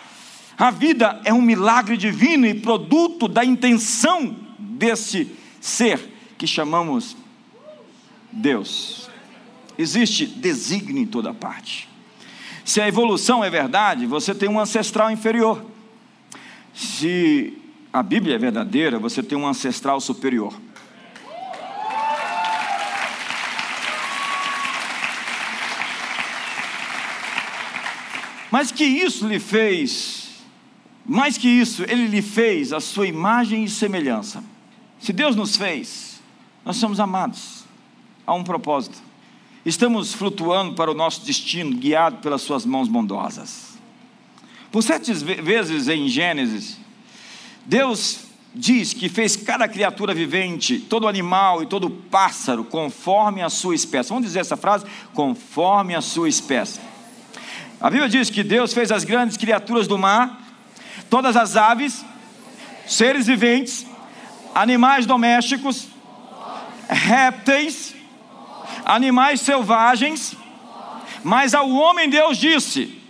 A 0.57 0.71
vida 0.71 1.19
é 1.25 1.33
um 1.33 1.41
milagre 1.41 1.97
divino 1.97 2.47
e 2.47 2.53
produto 2.53 3.27
da 3.27 3.43
intenção 3.43 4.37
desse 4.57 5.29
ser 5.59 5.99
que 6.37 6.47
chamamos 6.47 7.17
Deus. 8.31 9.09
Existe 9.77 10.25
desígnio 10.25 11.03
em 11.03 11.05
toda 11.05 11.33
parte. 11.33 11.89
Se 12.63 12.79
a 12.79 12.87
evolução 12.87 13.43
é 13.43 13.49
verdade, 13.49 14.05
você 14.05 14.33
tem 14.33 14.47
um 14.47 14.61
ancestral 14.61 15.11
inferior. 15.11 15.65
Se 16.73 17.57
a 17.91 18.01
Bíblia 18.01 18.35
é 18.35 18.37
verdadeira, 18.37 18.97
você 18.97 19.21
tem 19.21 19.37
um 19.37 19.45
ancestral 19.45 19.99
superior. 19.99 20.53
Mas 28.53 28.71
que 28.71 28.83
isso 28.83 29.27
lhe 29.27 29.39
fez, 29.39 30.27
mais 31.03 31.39
que 31.39 31.49
isso, 31.49 31.81
ele 31.89 32.05
lhe 32.05 32.21
fez 32.21 32.71
a 32.71 32.79
sua 32.79 33.07
imagem 33.07 33.63
e 33.63 33.67
semelhança. 33.67 34.43
Se 34.99 35.11
Deus 35.11 35.35
nos 35.35 35.57
fez, 35.57 36.21
nós 36.63 36.77
somos 36.77 36.99
amados, 36.99 37.63
há 38.27 38.31
um 38.35 38.43
propósito. 38.43 39.01
Estamos 39.65 40.13
flutuando 40.13 40.75
para 40.75 40.91
o 40.91 40.93
nosso 40.93 41.25
destino, 41.25 41.75
guiado 41.75 42.17
pelas 42.17 42.43
suas 42.43 42.63
mãos 42.63 42.87
bondosas. 42.87 43.75
Por 44.71 44.83
sete 44.83 45.11
vezes 45.13 45.87
em 45.87 46.07
Gênesis, 46.07 46.77
Deus 47.65 48.25
diz 48.53 48.93
que 48.93 49.09
fez 49.09 49.35
cada 49.35 49.67
criatura 49.67 50.13
vivente, 50.13 50.77
todo 50.77 51.07
animal 51.07 51.63
e 51.63 51.65
todo 51.65 51.89
pássaro, 51.89 52.63
conforme 52.63 53.41
a 53.41 53.49
sua 53.49 53.73
espécie. 53.73 54.09
Vamos 54.09 54.25
dizer 54.25 54.41
essa 54.41 54.55
frase? 54.55 54.85
Conforme 55.11 55.95
a 55.95 56.01
sua 56.01 56.29
espécie. 56.29 56.92
A 57.83 57.89
Bíblia 57.89 58.07
diz 58.07 58.29
que 58.29 58.43
Deus 58.43 58.73
fez 58.73 58.93
as 58.93 59.03
grandes 59.03 59.35
criaturas 59.35 59.87
do 59.87 59.97
mar, 59.97 60.39
todas 61.09 61.35
as 61.35 61.57
aves, 61.57 62.05
seres 62.87 63.27
viventes, 63.27 63.85
animais 64.55 65.05
domésticos, 65.05 65.89
répteis, 66.87 67.93
animais 68.85 69.41
selvagens, 69.41 70.33
mas 71.25 71.53
ao 71.53 71.69
homem 71.69 72.09
Deus 72.09 72.37
disse: 72.37 73.01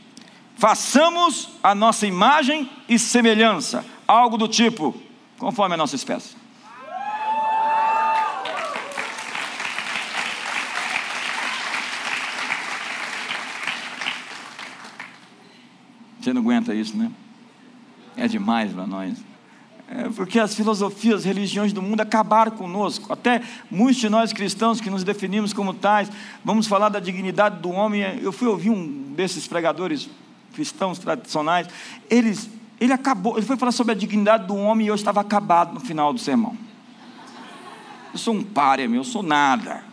façamos 0.56 1.50
a 1.62 1.76
nossa 1.76 2.08
imagem 2.08 2.68
e 2.90 2.98
semelhança, 2.98 3.86
algo 4.08 4.40
do 4.40 4.48
tipo, 4.48 5.00
conforme 5.38 5.76
a 5.76 5.78
nossa 5.78 5.96
espécie. 5.96 6.36
Você 16.24 16.32
não 16.32 16.42
aguenta 16.42 16.74
isso, 16.74 16.96
né? 16.96 17.12
É 18.16 18.30
demais 18.30 18.72
para 18.72 18.88
nós. 18.88 19.18
É 19.90 20.08
porque 20.16 20.40
as 20.40 20.56
filosofias, 20.56 21.20
as 21.20 21.26
religiões 21.26 21.74
do 21.74 21.82
mundo 21.82 22.00
acabaram 22.00 22.54
conosco. 22.54 23.12
Até 23.12 23.42
muitos 23.70 23.98
de 23.98 24.08
nós 24.08 24.32
cristãos 24.32 24.80
que 24.80 24.90
nos 24.90 25.04
definimos 25.04 25.52
como 25.52 25.74
tais, 25.74 26.10
vamos 26.44 26.66
falar 26.66 26.88
da 26.88 27.02
dignidade 27.02 27.60
do 27.60 27.70
homem. 27.70 28.02
Eu 28.22 28.32
fui 28.32 28.48
ouvir 28.48 28.70
um 28.70 29.14
desses 29.14 29.46
pregadores 29.48 30.10
cristãos 30.54 30.98
tradicionais. 30.98 31.68
Eles, 32.10 32.50
ele 32.80 32.94
acabou, 32.94 33.36
ele 33.36 33.46
foi 33.46 33.58
falar 33.58 33.74
sobre 33.74 33.92
a 33.92 33.96
dignidade 33.96 34.48
do 34.48 34.56
homem 34.56 34.86
e 34.86 34.90
eu 34.90 34.96
estava 34.96 35.20
acabado 35.20 35.74
no 35.74 35.82
final 35.82 36.14
do 36.14 36.20
sermão. 36.20 36.58
Eu 38.14 38.18
sou 38.18 38.34
um 38.34 38.44
páreo, 38.44 38.96
eu 38.96 39.04
sou 39.04 39.22
nada. 39.22 39.84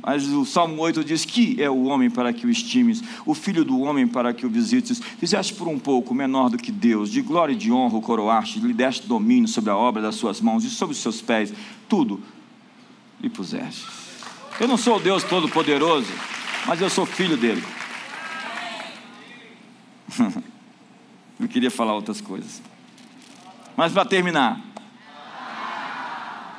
Mas 0.00 0.26
o 0.28 0.44
Salmo 0.44 0.80
8 0.80 1.04
diz: 1.04 1.24
Que 1.24 1.60
é 1.62 1.68
o 1.68 1.84
homem 1.84 2.08
para 2.08 2.32
que 2.32 2.46
o 2.46 2.50
estimes, 2.50 3.02
o 3.26 3.34
filho 3.34 3.64
do 3.64 3.80
homem 3.80 4.06
para 4.06 4.32
que 4.32 4.46
o 4.46 4.50
visites. 4.50 5.00
Fizeste 5.18 5.54
por 5.54 5.66
um 5.68 5.78
pouco 5.78 6.14
menor 6.14 6.50
do 6.50 6.56
que 6.56 6.70
Deus, 6.70 7.10
de 7.10 7.20
glória 7.20 7.52
e 7.52 7.56
de 7.56 7.72
honra 7.72 7.96
o 7.96 8.02
coroaste, 8.02 8.60
lhe 8.60 8.72
deste 8.72 9.06
domínio 9.06 9.48
sobre 9.48 9.70
a 9.70 9.76
obra 9.76 10.00
das 10.00 10.14
suas 10.14 10.40
mãos 10.40 10.64
e 10.64 10.70
sobre 10.70 10.94
os 10.94 11.02
seus 11.02 11.20
pés, 11.20 11.52
tudo 11.88 12.22
lhe 13.20 13.28
puseste. 13.28 13.86
Eu 14.60 14.68
não 14.68 14.76
sou 14.76 14.96
o 14.96 15.00
Deus 15.00 15.22
Todo-Poderoso, 15.24 16.12
mas 16.66 16.80
eu 16.80 16.88
sou 16.88 17.04
filho 17.04 17.36
dele. 17.36 17.62
eu 21.38 21.48
queria 21.48 21.70
falar 21.70 21.94
outras 21.94 22.20
coisas. 22.20 22.62
Mas 23.76 23.92
para 23.92 24.04
terminar, 24.04 24.60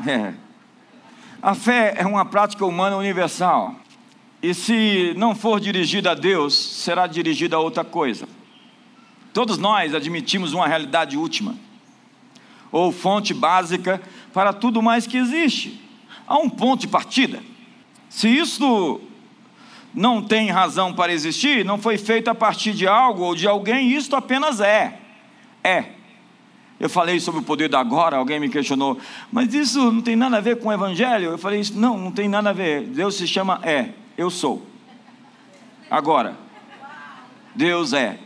é. 0.05 0.48
A 1.41 1.55
fé 1.55 1.93
é 1.97 2.05
uma 2.05 2.25
prática 2.25 2.65
humana 2.65 2.97
universal. 2.97 3.75
E 4.41 4.53
se 4.53 5.13
não 5.17 5.33
for 5.33 5.59
dirigida 5.59 6.11
a 6.11 6.15
Deus, 6.15 6.53
será 6.53 7.07
dirigida 7.07 7.55
a 7.55 7.59
outra 7.59 7.83
coisa. 7.83 8.27
Todos 9.33 9.57
nós 9.57 9.93
admitimos 9.93 10.53
uma 10.53 10.67
realidade 10.67 11.15
última, 11.17 11.55
ou 12.71 12.91
fonte 12.91 13.33
básica 13.33 14.01
para 14.33 14.51
tudo 14.51 14.81
mais 14.81 15.07
que 15.07 15.17
existe. 15.17 15.79
Há 16.27 16.37
um 16.37 16.49
ponto 16.49 16.81
de 16.81 16.87
partida. 16.87 17.41
Se 18.09 18.27
isso 18.27 19.01
não 19.93 20.21
tem 20.21 20.49
razão 20.49 20.93
para 20.93 21.11
existir, 21.11 21.63
não 21.63 21.77
foi 21.77 21.97
feito 21.97 22.29
a 22.29 22.35
partir 22.35 22.73
de 22.73 22.87
algo 22.87 23.23
ou 23.23 23.35
de 23.35 23.47
alguém, 23.47 23.91
isto 23.91 24.15
apenas 24.15 24.59
é. 24.59 24.99
É. 25.63 25.98
Eu 26.79 26.89
falei 26.89 27.19
sobre 27.19 27.41
o 27.41 27.43
poder 27.43 27.67
da 27.67 27.79
agora, 27.79 28.17
alguém 28.17 28.39
me 28.39 28.47
questionou, 28.47 28.97
mas 29.31 29.53
isso 29.53 29.91
não 29.91 30.01
tem 30.01 30.15
nada 30.15 30.37
a 30.37 30.41
ver 30.41 30.57
com 30.59 30.69
o 30.69 30.73
Evangelho? 30.73 31.31
Eu 31.31 31.37
falei, 31.37 31.59
isso 31.59 31.77
não, 31.77 31.97
não 31.97 32.11
tem 32.11 32.29
nada 32.29 32.51
a 32.51 32.53
ver. 32.53 32.83
Deus 32.83 33.15
se 33.15 33.27
chama 33.27 33.59
é, 33.63 33.89
eu 34.17 34.29
sou. 34.29 34.65
Agora, 35.91 36.37
Deus 37.53 37.93
é. 37.93 38.17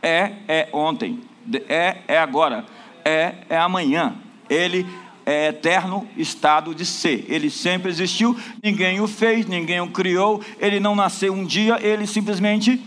É, 0.00 0.32
é 0.46 0.68
ontem. 0.72 1.20
É, 1.68 1.98
é 2.06 2.18
agora. 2.18 2.64
É, 3.04 3.34
é 3.48 3.56
amanhã. 3.56 4.14
Ele 4.48 4.86
é 5.24 5.48
eterno 5.48 6.06
estado 6.16 6.74
de 6.74 6.84
ser. 6.84 7.24
Ele 7.28 7.50
sempre 7.50 7.90
existiu, 7.90 8.36
ninguém 8.62 9.00
o 9.00 9.08
fez, 9.08 9.46
ninguém 9.46 9.80
o 9.80 9.88
criou, 9.88 10.40
ele 10.58 10.80
não 10.80 10.94
nasceu 10.94 11.32
um 11.32 11.44
dia, 11.44 11.78
ele 11.80 12.06
simplesmente 12.06 12.80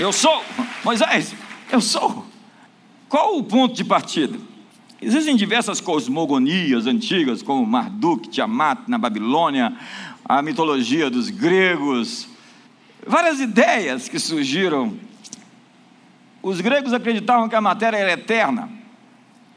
Eu 0.00 0.14
sou. 0.14 0.42
Moisés, 0.82 1.34
eu 1.70 1.78
sou. 1.78 2.24
Qual 3.06 3.36
o 3.36 3.44
ponto 3.44 3.74
de 3.74 3.84
partida? 3.84 4.38
Existem 4.98 5.36
diversas 5.36 5.78
cosmogonias 5.78 6.86
antigas, 6.86 7.42
como 7.42 7.66
Marduk, 7.66 8.30
Tiamat 8.30 8.88
na 8.88 8.96
Babilônia, 8.96 9.76
a 10.24 10.40
mitologia 10.40 11.10
dos 11.10 11.28
gregos, 11.28 12.26
várias 13.06 13.40
ideias 13.40 14.08
que 14.08 14.18
surgiram. 14.18 14.96
Os 16.42 16.62
gregos 16.62 16.94
acreditavam 16.94 17.46
que 17.46 17.54
a 17.54 17.60
matéria 17.60 17.98
era 17.98 18.12
eterna. 18.12 18.70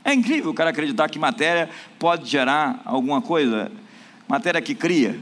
É 0.04 0.14
incrível 0.14 0.52
o 0.52 0.54
cara 0.54 0.72
acreditar 0.72 1.08
que 1.08 1.18
matéria 1.18 1.70
pode 1.98 2.30
gerar 2.30 2.82
alguma 2.84 3.22
coisa, 3.22 3.72
matéria 4.28 4.62
que 4.62 4.76
cria. 4.76 5.18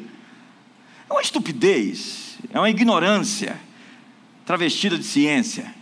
É 1.07 1.13
uma 1.13 1.21
estupidez, 1.21 2.39
é 2.51 2.57
uma 2.57 2.71
ignorância 2.71 3.69
travestida 4.45 4.97
de 4.97 5.03
ciência. 5.03 5.73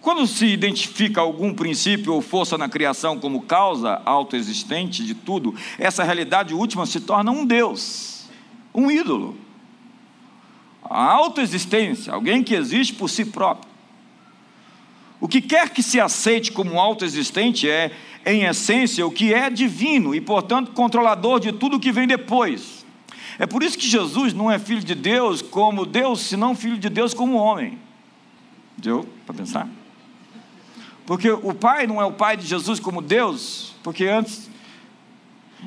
Quando 0.00 0.26
se 0.26 0.46
identifica 0.46 1.20
algum 1.20 1.52
princípio 1.52 2.14
ou 2.14 2.22
força 2.22 2.56
na 2.56 2.68
criação 2.68 3.18
como 3.18 3.42
causa 3.42 4.00
autoexistente 4.06 5.04
de 5.04 5.14
tudo, 5.14 5.54
essa 5.78 6.02
realidade 6.02 6.54
última 6.54 6.86
se 6.86 7.00
torna 7.00 7.30
um 7.30 7.44
Deus, 7.44 8.26
um 8.74 8.90
ídolo. 8.90 9.36
A 10.82 11.04
autoexistência, 11.04 12.12
alguém 12.14 12.42
que 12.42 12.54
existe 12.54 12.94
por 12.94 13.08
si 13.08 13.26
próprio. 13.26 13.70
O 15.20 15.28
que 15.28 15.42
quer 15.42 15.68
que 15.68 15.82
se 15.82 16.00
aceite 16.00 16.50
como 16.50 16.80
autoexistente 16.80 17.68
é, 17.68 17.92
em 18.24 18.44
essência, 18.44 19.06
o 19.06 19.10
que 19.10 19.34
é 19.34 19.50
divino 19.50 20.14
e, 20.14 20.20
portanto, 20.20 20.72
controlador 20.72 21.38
de 21.38 21.52
tudo 21.52 21.78
que 21.78 21.92
vem 21.92 22.06
depois. 22.06 22.79
É 23.40 23.46
por 23.46 23.62
isso 23.62 23.78
que 23.78 23.88
Jesus 23.88 24.34
não 24.34 24.50
é 24.50 24.58
filho 24.58 24.84
de 24.84 24.94
Deus 24.94 25.40
como 25.40 25.86
Deus, 25.86 26.20
senão 26.20 26.54
filho 26.54 26.76
de 26.76 26.90
Deus 26.90 27.14
como 27.14 27.36
homem. 27.36 27.78
Deu 28.76 29.08
para 29.24 29.34
pensar? 29.34 29.66
Porque 31.06 31.30
o 31.30 31.54
Pai 31.54 31.86
não 31.86 31.98
é 32.02 32.04
o 32.04 32.12
Pai 32.12 32.36
de 32.36 32.46
Jesus 32.46 32.78
como 32.78 33.00
Deus, 33.00 33.74
porque 33.82 34.04
antes 34.04 34.50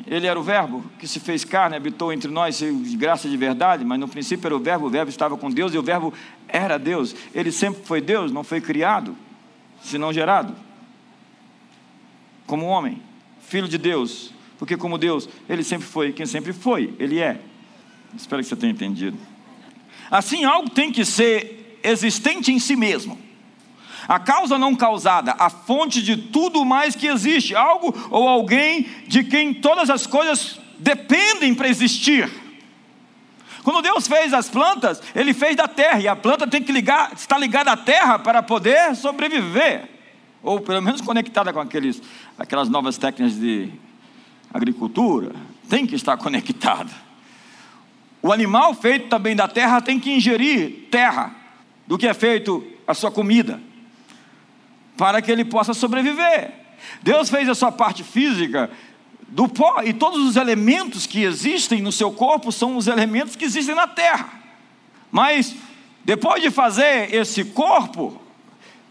ele 0.05 0.27
era 0.27 0.39
o 0.39 0.43
Verbo 0.43 0.83
que 0.99 1.07
se 1.07 1.19
fez 1.19 1.43
carne, 1.43 1.75
habitou 1.75 2.13
entre 2.13 2.29
nós 2.29 2.59
de 2.59 2.95
graça 2.95 3.27
de 3.27 3.35
verdade, 3.35 3.83
mas 3.83 3.99
no 3.99 4.07
princípio 4.07 4.45
era 4.45 4.55
o 4.55 4.59
Verbo, 4.59 4.85
o 4.85 4.89
Verbo 4.91 5.09
estava 5.09 5.35
com 5.35 5.49
Deus 5.49 5.73
e 5.73 5.77
o 5.79 5.81
Verbo 5.81 6.13
era 6.47 6.77
Deus. 6.77 7.15
Ele 7.33 7.51
sempre 7.51 7.83
foi 7.83 7.99
Deus, 7.99 8.31
não 8.31 8.43
foi 8.43 8.61
criado, 8.61 9.17
senão 9.81 10.13
gerado. 10.13 10.55
Como 12.45 12.67
homem, 12.67 13.01
filho 13.39 13.67
de 13.67 13.79
Deus, 13.79 14.31
porque 14.59 14.77
como 14.77 14.95
Deus, 14.95 15.27
ele 15.49 15.63
sempre 15.63 15.87
foi 15.87 16.13
quem 16.13 16.27
sempre 16.27 16.53
foi, 16.53 16.93
ele 16.99 17.17
é. 17.17 17.41
Espero 18.15 18.41
que 18.41 18.47
você 18.47 18.55
tenha 18.55 18.71
entendido. 18.71 19.17
Assim, 20.09 20.43
algo 20.43 20.69
tem 20.69 20.91
que 20.91 21.03
ser 21.03 21.79
existente 21.83 22.51
em 22.51 22.59
si 22.59 22.75
mesmo. 22.75 23.17
A 24.07 24.19
causa 24.19 24.57
não 24.57 24.75
causada, 24.75 25.35
a 25.39 25.49
fonte 25.49 26.01
de 26.01 26.17
tudo 26.17 26.65
mais 26.65 26.95
que 26.95 27.07
existe, 27.07 27.55
algo 27.55 27.95
ou 28.09 28.27
alguém 28.27 28.87
de 29.07 29.23
quem 29.23 29.53
todas 29.53 29.89
as 29.89 30.05
coisas 30.05 30.59
dependem 30.77 31.55
para 31.55 31.69
existir. 31.69 32.29
Quando 33.63 33.81
Deus 33.81 34.05
fez 34.05 34.33
as 34.33 34.49
plantas, 34.49 35.01
Ele 35.15 35.33
fez 35.33 35.55
da 35.55 35.69
terra, 35.69 35.99
e 36.01 36.07
a 36.07 36.15
planta 36.15 36.45
tem 36.45 36.61
que 36.61 36.71
ligar, 36.71 37.13
estar 37.13 37.37
ligada 37.37 37.71
à 37.71 37.77
terra 37.77 38.19
para 38.19 38.43
poder 38.43 38.93
sobreviver, 38.95 39.89
ou 40.41 40.59
pelo 40.59 40.81
menos 40.81 40.99
conectada 40.99 41.53
com 41.53 41.61
aqueles, 41.61 42.01
aquelas 42.37 42.67
novas 42.67 42.97
técnicas 42.97 43.39
de 43.39 43.71
agricultura, 44.53 45.31
tem 45.69 45.87
que 45.87 45.95
estar 45.95 46.17
conectada. 46.19 46.91
O 48.23 48.31
animal 48.31 48.73
feito 48.73 49.09
também 49.09 49.35
da 49.35 49.49
terra 49.49 49.81
tem 49.81 49.99
que 49.99 50.09
ingerir 50.09 50.87
terra 50.89 51.35
do 51.85 51.97
que 51.97 52.07
é 52.07 52.13
feito 52.13 52.65
a 52.87 52.93
sua 52.93 53.11
comida, 53.11 53.61
para 54.95 55.21
que 55.21 55.29
ele 55.29 55.43
possa 55.43 55.73
sobreviver. 55.73 56.51
Deus 57.01 57.29
fez 57.29 57.49
a 57.49 57.53
sua 57.53 57.69
parte 57.69 58.01
física 58.01 58.71
do 59.27 59.49
pó, 59.49 59.81
e 59.83 59.91
todos 59.91 60.25
os 60.25 60.37
elementos 60.37 61.05
que 61.05 61.23
existem 61.23 61.81
no 61.81 61.91
seu 61.91 62.11
corpo 62.11 62.49
são 62.51 62.77
os 62.77 62.87
elementos 62.87 63.35
que 63.35 63.43
existem 63.43 63.75
na 63.75 63.87
terra. 63.87 64.29
Mas, 65.11 65.55
depois 66.05 66.41
de 66.41 66.49
fazer 66.49 67.13
esse 67.13 67.43
corpo, 67.43 68.21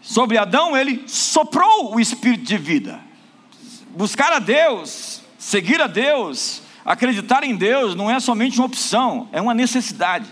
sobre 0.01 0.37
Adão, 0.37 0.77
ele 0.77 1.03
soprou 1.07 1.95
o 1.95 1.99
espírito 1.99 2.43
de 2.43 2.57
vida. 2.57 2.99
Buscar 3.95 4.33
a 4.33 4.39
Deus, 4.39 5.21
seguir 5.39 5.81
a 5.81 5.87
Deus, 5.87 6.62
acreditar 6.85 7.43
em 7.43 7.55
Deus 7.55 7.95
não 7.95 8.09
é 8.09 8.19
somente 8.19 8.57
uma 8.59 8.65
opção, 8.65 9.27
é 9.31 9.41
uma 9.41 9.53
necessidade. 9.53 10.27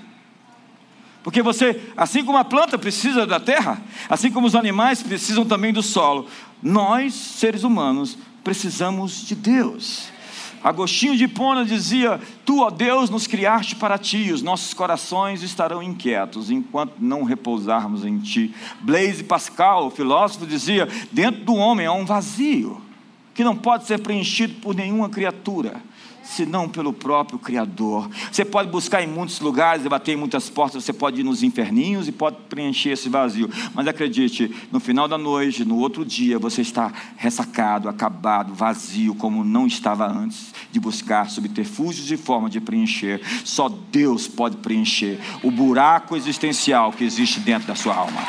Porque 1.23 1.41
você, 1.41 1.79
assim 1.95 2.25
como 2.25 2.37
a 2.37 2.43
planta 2.43 2.77
precisa 2.77 3.27
da 3.27 3.39
terra, 3.39 3.79
assim 4.09 4.31
como 4.31 4.47
os 4.47 4.55
animais 4.55 5.03
precisam 5.03 5.45
também 5.45 5.71
do 5.71 5.83
solo, 5.83 6.27
nós, 6.61 7.13
seres 7.13 7.63
humanos, 7.63 8.17
precisamos 8.43 9.25
de 9.25 9.35
Deus. 9.35 10.09
Agostinho 10.63 11.15
de 11.15 11.25
Hipona 11.25 11.65
dizia: 11.65 12.19
Tu, 12.45 12.59
ó 12.59 12.69
Deus, 12.69 13.09
nos 13.09 13.27
criaste 13.27 13.75
para 13.75 13.97
ti, 13.97 14.31
os 14.31 14.41
nossos 14.41 14.73
corações 14.73 15.41
estarão 15.43 15.81
inquietos 15.81 16.51
enquanto 16.51 16.93
não 16.99 17.23
repousarmos 17.23 18.05
em 18.05 18.17
ti. 18.19 18.53
Blaise 18.79 19.23
Pascal, 19.23 19.89
filósofo, 19.91 20.45
dizia: 20.45 20.87
Dentro 21.11 21.43
do 21.43 21.55
homem 21.55 21.85
há 21.85 21.93
um 21.93 22.05
vazio 22.05 22.81
que 23.33 23.43
não 23.43 23.55
pode 23.55 23.85
ser 23.85 23.99
preenchido 23.99 24.55
por 24.55 24.75
nenhuma 24.75 25.09
criatura 25.09 25.81
senão 26.31 26.67
pelo 26.67 26.93
próprio 26.93 27.37
Criador. 27.37 28.09
Você 28.31 28.45
pode 28.45 28.69
buscar 28.69 29.03
em 29.03 29.07
muitos 29.07 29.39
lugares 29.39 29.85
bater 29.91 30.13
em 30.13 30.15
muitas 30.15 30.49
portas, 30.49 30.83
você 30.83 30.93
pode 30.93 31.19
ir 31.19 31.23
nos 31.23 31.43
inferninhos 31.43 32.07
e 32.07 32.11
pode 32.11 32.37
preencher 32.49 32.91
esse 32.91 33.09
vazio. 33.09 33.49
Mas 33.73 33.87
acredite, 33.87 34.53
no 34.71 34.79
final 34.79 35.07
da 35.07 35.17
noite, 35.17 35.65
no 35.65 35.77
outro 35.77 36.05
dia, 36.05 36.39
você 36.39 36.61
está 36.61 36.91
ressacado, 37.17 37.89
acabado, 37.89 38.53
vazio, 38.53 39.13
como 39.13 39.43
não 39.43 39.67
estava 39.67 40.07
antes 40.07 40.53
de 40.71 40.79
buscar 40.79 41.29
subterfúgios 41.29 42.09
e 42.09 42.15
forma 42.15 42.49
de 42.49 42.61
preencher. 42.61 43.21
Só 43.43 43.67
Deus 43.67 44.27
pode 44.27 44.57
preencher 44.57 45.19
o 45.43 45.51
buraco 45.51 46.15
existencial 46.15 46.93
que 46.93 47.03
existe 47.03 47.41
dentro 47.41 47.67
da 47.67 47.75
sua 47.75 47.95
alma. 47.95 48.21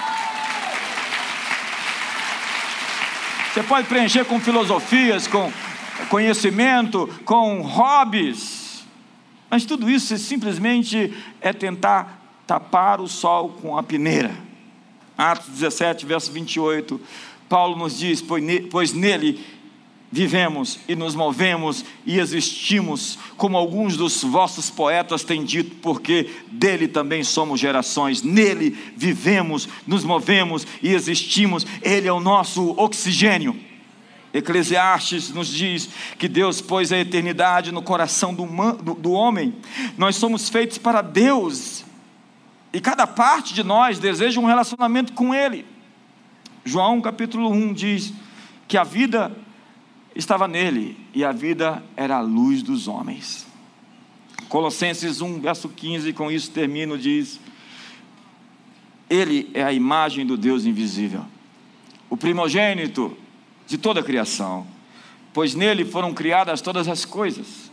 Você 3.55 3.63
pode 3.63 3.87
preencher 3.87 4.25
com 4.25 4.41
filosofias, 4.41 5.27
com 5.27 5.53
conhecimento, 6.13 7.09
com 7.25 7.63
hobbies. 7.63 8.85
Mas 9.49 9.65
tudo 9.65 9.89
isso 9.89 10.17
simplesmente 10.19 11.11
é 11.41 11.55
tentar 11.55 12.43
tapar 12.47 13.01
o 13.01 13.09
sol 13.09 13.49
com 13.63 13.79
a 13.79 13.83
peneira. 13.83 14.31
Atos 15.17 15.49
17, 15.49 16.05
verso 16.05 16.31
28, 16.31 17.01
Paulo 17.49 17.77
nos 17.77 17.99
diz: 17.99 18.23
Pois 18.71 18.93
nele 18.93 19.43
vivemos 20.11 20.81
e 20.87 20.95
nos 20.95 21.15
movemos 21.15 21.83
e 22.05 22.19
existimos, 22.19 23.19
como 23.39 23.57
alguns 23.57 23.97
dos 23.97 24.23
vossos 24.23 24.69
poetas 24.69 25.25
têm 25.25 25.43
dito, 25.43 25.77
porque 25.77 26.29
dele 26.51 26.89
também 26.89 27.25
somos 27.25 27.59
gerações, 27.59 28.23
nele 28.23 28.77
vivemos, 28.95 29.67
nos 29.87 30.05
movemos 30.05 30.67
e 30.83 30.93
existimos, 30.93 31.67
ele 31.81 32.07
é 32.07 32.13
o 32.13 32.21
nosso 32.21 32.79
oxigênio. 32.79 33.72
Eclesiastes 34.33 35.31
nos 35.31 35.49
diz 35.49 35.89
que 36.19 36.27
Deus 36.27 36.61
pôs 36.61 36.91
a 36.91 36.99
eternidade 36.99 37.71
no 37.71 37.83
coração 37.83 38.33
do, 38.33 38.47
do, 38.77 38.95
do 38.95 39.13
homem, 39.13 39.55
nós 39.99 40.17
somos 40.17 40.49
feitos 40.49 40.79
para 40.79 41.03
Deus, 41.03 41.85
e 42.73 42.81
cada 42.81 43.07
parte 43.07 43.53
de 43.53 43.63
nós 43.63 43.99
deseja 43.99 44.41
um 44.41 44.47
relacionamento 44.47 45.13
com 45.13 45.35
Ele. 45.35 45.67
João 46.65 47.01
capítulo 47.01 47.51
1 47.51 47.73
diz 47.75 48.15
que 48.67 48.79
a 48.79 48.85
vida 48.85 49.37
estava 50.15 50.49
nele 50.49 50.97
e 51.15 51.25
a 51.25 51.33
vida 51.33 51.83
era 51.97 52.17
a 52.17 52.21
luz 52.21 52.63
dos 52.63 52.89
homens. 52.89 53.47
Colossenses 54.49 55.21
1, 55.21 55.41
verso 55.41 55.69
15, 55.69 56.13
com 56.13 56.31
isso 56.31 56.51
termino, 56.51 56.97
diz: 56.97 57.41
Ele 59.11 59.51
é 59.53 59.63
a 59.63 59.73
imagem 59.73 60.25
do 60.25 60.37
Deus 60.37 60.65
invisível, 60.65 61.25
o 62.09 62.17
primogênito 62.17 63.17
de 63.73 63.79
toda 63.79 64.01
a 64.01 64.03
criação, 64.03 64.67
pois 65.33 65.55
nele 65.55 65.83
foram 65.83 66.13
criadas 66.13 66.61
todas 66.61 66.89
as 66.89 67.07
coisas, 67.07 67.73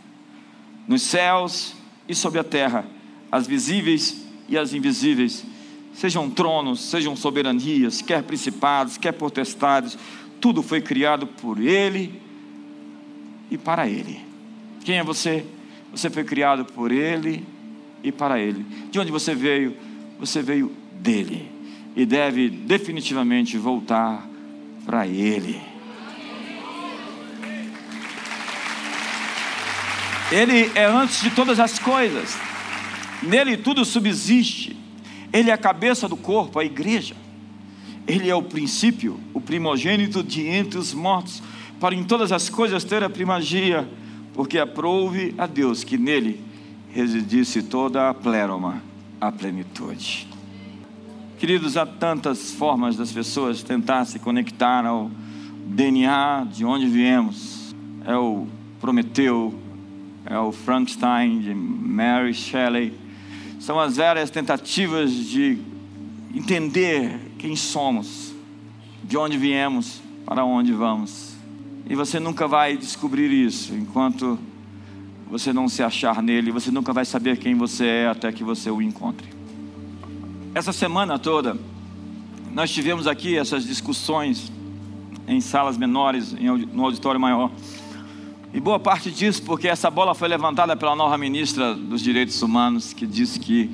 nos 0.88 1.02
céus 1.02 1.74
e 2.08 2.14
sobre 2.14 2.40
a 2.40 2.44
terra, 2.44 2.86
as 3.30 3.46
visíveis 3.46 4.24
e 4.48 4.56
as 4.56 4.72
invisíveis, 4.72 5.44
sejam 5.92 6.30
tronos, 6.30 6.80
sejam 6.80 7.14
soberanias, 7.14 8.00
quer 8.00 8.22
principados, 8.22 8.96
quer 8.96 9.12
potestades, 9.12 9.98
tudo 10.40 10.62
foi 10.62 10.80
criado 10.80 11.26
por 11.26 11.60
Ele 11.60 12.18
e 13.50 13.58
para 13.58 13.86
Ele. 13.86 14.24
Quem 14.82 14.96
é 14.96 15.04
você? 15.04 15.44
Você 15.92 16.08
foi 16.08 16.24
criado 16.24 16.64
por 16.64 16.90
Ele 16.90 17.44
e 18.02 18.10
para 18.10 18.40
Ele. 18.40 18.64
De 18.90 18.98
onde 18.98 19.12
você 19.12 19.34
veio? 19.34 19.76
Você 20.18 20.40
veio 20.40 20.72
dele 20.94 21.46
e 21.94 22.06
deve 22.06 22.48
definitivamente 22.48 23.58
voltar 23.58 24.26
para 24.86 25.06
Ele. 25.06 25.69
Ele 30.30 30.70
é 30.74 30.84
antes 30.84 31.22
de 31.22 31.30
todas 31.30 31.58
as 31.58 31.78
coisas, 31.78 32.36
nele 33.22 33.56
tudo 33.56 33.84
subsiste, 33.84 34.76
Ele 35.32 35.50
é 35.50 35.52
a 35.52 35.58
cabeça 35.58 36.08
do 36.08 36.16
corpo, 36.16 36.58
a 36.58 36.64
igreja, 36.64 37.16
Ele 38.06 38.30
é 38.30 38.34
o 38.34 38.42
princípio, 38.42 39.18
o 39.34 39.40
primogênito 39.40 40.22
de 40.22 40.46
entre 40.46 40.78
os 40.78 40.94
mortos 40.94 41.42
para 41.80 41.94
em 41.94 42.04
todas 42.04 42.30
as 42.30 42.48
coisas 42.48 42.84
ter 42.84 43.02
a 43.02 43.10
primagia, 43.10 43.88
porque 44.34 44.58
aprouve 44.58 45.34
a 45.36 45.46
Deus 45.46 45.82
que 45.82 45.96
nele 45.98 46.40
residisse 46.92 47.62
toda 47.62 48.10
a 48.10 48.14
pleroma, 48.14 48.82
a 49.20 49.32
plenitude. 49.32 50.28
Queridos, 51.38 51.76
há 51.76 51.86
tantas 51.86 52.52
formas 52.52 52.96
das 52.96 53.10
pessoas 53.10 53.62
tentar 53.62 54.04
se 54.04 54.18
conectar 54.18 54.84
ao 54.84 55.10
DNA 55.66 56.46
de 56.52 56.64
onde 56.66 56.86
viemos. 56.86 57.74
É 58.04 58.14
o 58.14 58.46
Prometeu, 58.80 59.59
é 60.30 60.38
o 60.38 60.52
Frankenstein 60.52 61.40
de 61.40 61.52
Mary 61.52 62.32
Shelley. 62.32 62.92
São 63.58 63.80
as 63.80 63.96
várias 63.96 64.30
tentativas 64.30 65.12
de 65.12 65.58
entender 66.32 67.32
quem 67.36 67.56
somos, 67.56 68.32
de 69.02 69.16
onde 69.16 69.36
viemos, 69.36 70.00
para 70.24 70.44
onde 70.44 70.72
vamos. 70.72 71.34
E 71.88 71.96
você 71.96 72.20
nunca 72.20 72.46
vai 72.46 72.76
descobrir 72.76 73.28
isso 73.32 73.74
enquanto 73.74 74.38
você 75.28 75.52
não 75.52 75.68
se 75.68 75.82
achar 75.82 76.22
nele. 76.22 76.52
Você 76.52 76.70
nunca 76.70 76.92
vai 76.92 77.04
saber 77.04 77.36
quem 77.36 77.56
você 77.56 77.84
é 77.86 78.08
até 78.08 78.30
que 78.30 78.44
você 78.44 78.70
o 78.70 78.80
encontre. 78.80 79.28
Essa 80.54 80.72
semana 80.72 81.18
toda, 81.18 81.58
nós 82.54 82.70
tivemos 82.70 83.08
aqui 83.08 83.36
essas 83.36 83.64
discussões 83.64 84.52
em 85.26 85.40
salas 85.40 85.76
menores, 85.76 86.32
no 86.72 86.84
auditório 86.84 87.20
maior. 87.20 87.50
E 88.52 88.60
boa 88.60 88.78
parte 88.80 89.10
disso 89.10 89.42
porque 89.42 89.68
essa 89.68 89.90
bola 89.90 90.14
foi 90.14 90.28
levantada 90.28 90.76
pela 90.76 90.96
nova 90.96 91.16
ministra 91.16 91.74
dos 91.74 92.00
Direitos 92.00 92.40
Humanos, 92.42 92.92
que 92.92 93.06
disse 93.06 93.38
que 93.38 93.70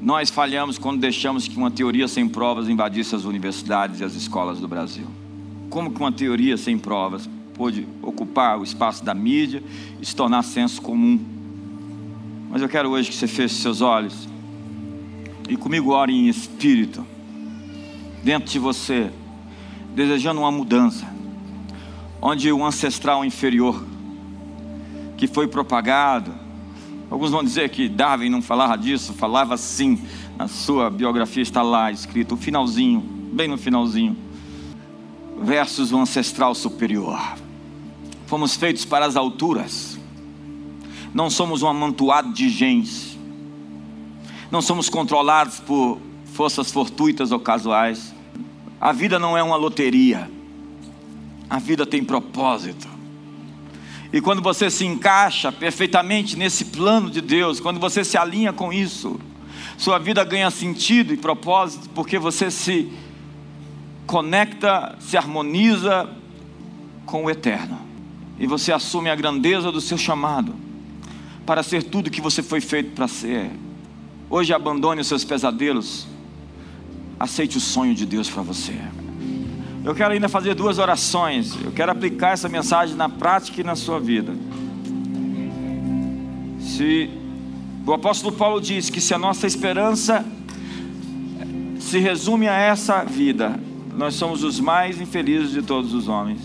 nós 0.00 0.30
falhamos 0.30 0.78
quando 0.78 1.00
deixamos 1.00 1.48
que 1.48 1.56
uma 1.56 1.70
teoria 1.70 2.06
sem 2.06 2.28
provas 2.28 2.68
invadisse 2.68 3.14
as 3.14 3.24
universidades 3.24 4.00
e 4.00 4.04
as 4.04 4.14
escolas 4.14 4.60
do 4.60 4.68
Brasil 4.68 5.06
como 5.74 5.90
que 5.90 5.98
uma 5.98 6.12
teoria 6.12 6.56
sem 6.56 6.78
provas 6.78 7.28
pôde 7.52 7.84
ocupar 8.00 8.56
o 8.60 8.62
espaço 8.62 9.04
da 9.04 9.12
mídia 9.12 9.60
e 10.00 10.06
se 10.06 10.14
tornar 10.14 10.44
senso 10.44 10.80
comum. 10.80 11.18
Mas 12.48 12.62
eu 12.62 12.68
quero 12.68 12.90
hoje 12.90 13.10
que 13.10 13.16
você 13.16 13.26
feche 13.26 13.56
seus 13.56 13.80
olhos 13.80 14.28
e 15.48 15.56
comigo 15.56 15.90
ore 15.90 16.12
em 16.12 16.28
espírito, 16.28 17.04
dentro 18.22 18.52
de 18.52 18.58
você, 18.60 19.10
desejando 19.96 20.42
uma 20.42 20.52
mudança, 20.52 21.12
onde 22.26 22.50
o 22.50 22.64
ancestral 22.64 23.22
inferior 23.22 23.84
que 25.14 25.26
foi 25.26 25.46
propagado, 25.46 26.34
alguns 27.10 27.30
vão 27.30 27.44
dizer 27.44 27.68
que 27.68 27.86
Darwin 27.86 28.30
não 28.30 28.40
falava 28.40 28.78
disso, 28.78 29.12
falava 29.12 29.58
sim, 29.58 30.02
na 30.38 30.48
sua 30.48 30.88
biografia 30.88 31.42
está 31.42 31.60
lá 31.60 31.92
escrito, 31.92 32.34
o 32.34 32.38
finalzinho, 32.38 33.00
bem 33.30 33.46
no 33.46 33.58
finalzinho 33.58 34.16
versus 35.38 35.92
o 35.92 35.98
ancestral 35.98 36.54
superior. 36.54 37.20
Fomos 38.26 38.56
feitos 38.56 38.86
para 38.86 39.04
as 39.04 39.16
alturas. 39.16 39.98
Não 41.12 41.28
somos 41.28 41.62
um 41.62 41.68
amontoado 41.68 42.32
de 42.32 42.48
gens. 42.48 43.18
Não 44.50 44.62
somos 44.62 44.88
controlados 44.88 45.60
por 45.60 45.98
forças 46.32 46.72
fortuitas 46.72 47.32
ou 47.32 47.38
casuais. 47.38 48.14
A 48.80 48.92
vida 48.92 49.18
não 49.18 49.36
é 49.36 49.42
uma 49.42 49.56
loteria. 49.56 50.30
A 51.48 51.58
vida 51.58 51.84
tem 51.84 52.02
propósito. 52.02 52.88
E 54.12 54.20
quando 54.20 54.40
você 54.40 54.70
se 54.70 54.86
encaixa 54.86 55.50
perfeitamente 55.50 56.36
nesse 56.36 56.66
plano 56.66 57.10
de 57.10 57.20
Deus, 57.20 57.58
quando 57.58 57.80
você 57.80 58.04
se 58.04 58.16
alinha 58.16 58.52
com 58.52 58.72
isso, 58.72 59.20
sua 59.76 59.98
vida 59.98 60.22
ganha 60.22 60.50
sentido 60.50 61.12
e 61.12 61.16
propósito, 61.16 61.90
porque 61.90 62.18
você 62.18 62.50
se 62.50 62.92
conecta, 64.06 64.96
se 65.00 65.16
harmoniza 65.16 66.08
com 67.04 67.24
o 67.24 67.30
eterno. 67.30 67.78
E 68.38 68.46
você 68.46 68.72
assume 68.72 69.10
a 69.10 69.14
grandeza 69.14 69.72
do 69.72 69.80
seu 69.80 69.98
chamado 69.98 70.54
para 71.44 71.62
ser 71.62 71.82
tudo 71.82 72.10
que 72.10 72.20
você 72.20 72.42
foi 72.42 72.60
feito 72.60 72.92
para 72.92 73.06
ser. 73.06 73.50
Hoje 74.30 74.52
abandone 74.52 75.00
os 75.00 75.06
seus 75.06 75.24
pesadelos. 75.24 76.06
Aceite 77.18 77.58
o 77.58 77.60
sonho 77.60 77.94
de 77.94 78.06
Deus 78.06 78.28
para 78.28 78.42
você. 78.42 78.74
Eu 79.84 79.94
quero 79.94 80.14
ainda 80.14 80.30
fazer 80.30 80.54
duas 80.54 80.78
orações. 80.78 81.54
Eu 81.62 81.70
quero 81.70 81.92
aplicar 81.92 82.32
essa 82.32 82.48
mensagem 82.48 82.96
na 82.96 83.08
prática 83.08 83.60
e 83.60 83.64
na 83.64 83.76
sua 83.76 84.00
vida. 84.00 84.34
Se 86.58 87.10
o 87.86 87.92
apóstolo 87.92 88.34
Paulo 88.34 88.62
diz 88.62 88.88
que 88.88 88.98
se 88.98 89.12
a 89.12 89.18
nossa 89.18 89.46
esperança 89.46 90.24
se 91.78 91.98
resume 91.98 92.48
a 92.48 92.54
essa 92.54 93.04
vida, 93.04 93.60
nós 93.94 94.14
somos 94.14 94.42
os 94.42 94.58
mais 94.58 94.98
infelizes 95.02 95.50
de 95.50 95.60
todos 95.60 95.92
os 95.92 96.08
homens. 96.08 96.40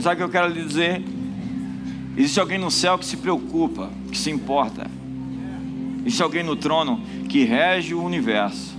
Sabe 0.00 0.14
o 0.14 0.16
que 0.16 0.22
eu 0.22 0.30
quero 0.30 0.48
lhe 0.50 0.64
dizer? 0.64 1.02
Existe 2.16 2.40
alguém 2.40 2.58
no 2.58 2.70
céu 2.70 2.96
que 2.96 3.04
se 3.04 3.18
preocupa, 3.18 3.90
que 4.10 4.16
se 4.16 4.30
importa. 4.30 4.90
Existe 6.00 6.22
alguém 6.22 6.42
no 6.42 6.56
trono 6.56 7.02
que 7.28 7.44
rege 7.44 7.94
o 7.94 8.02
universo 8.02 8.74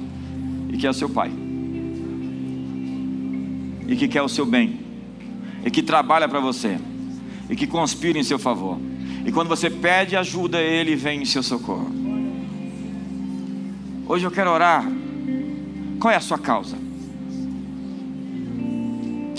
e 0.70 0.78
que 0.78 0.88
é 0.88 0.94
seu 0.94 1.10
pai. 1.10 1.32
E 3.90 3.96
que 3.96 4.08
quer 4.08 4.22
o 4.22 4.30
seu 4.30 4.46
bem. 4.46 4.80
E 5.66 5.72
que 5.72 5.82
trabalha 5.82 6.30
para 6.30 6.40
você. 6.40 6.78
E 7.50 7.56
que 7.56 7.68
conspira 7.68 8.18
em 8.18 8.24
seu 8.24 8.38
favor. 8.38 8.78
E 9.26 9.32
quando 9.32 9.50
você 9.50 9.70
pede 9.70 10.16
ajuda, 10.16 10.62
ele 10.62 10.96
vem 10.96 11.24
em 11.24 11.26
seu 11.26 11.44
socorro. 11.44 11.92
Hoje 14.08 14.26
eu 14.26 14.32
quero 14.32 14.52
orar 14.52 14.86
qual 16.00 16.14
é 16.14 16.16
a 16.16 16.22
sua 16.22 16.38
causa? 16.38 16.78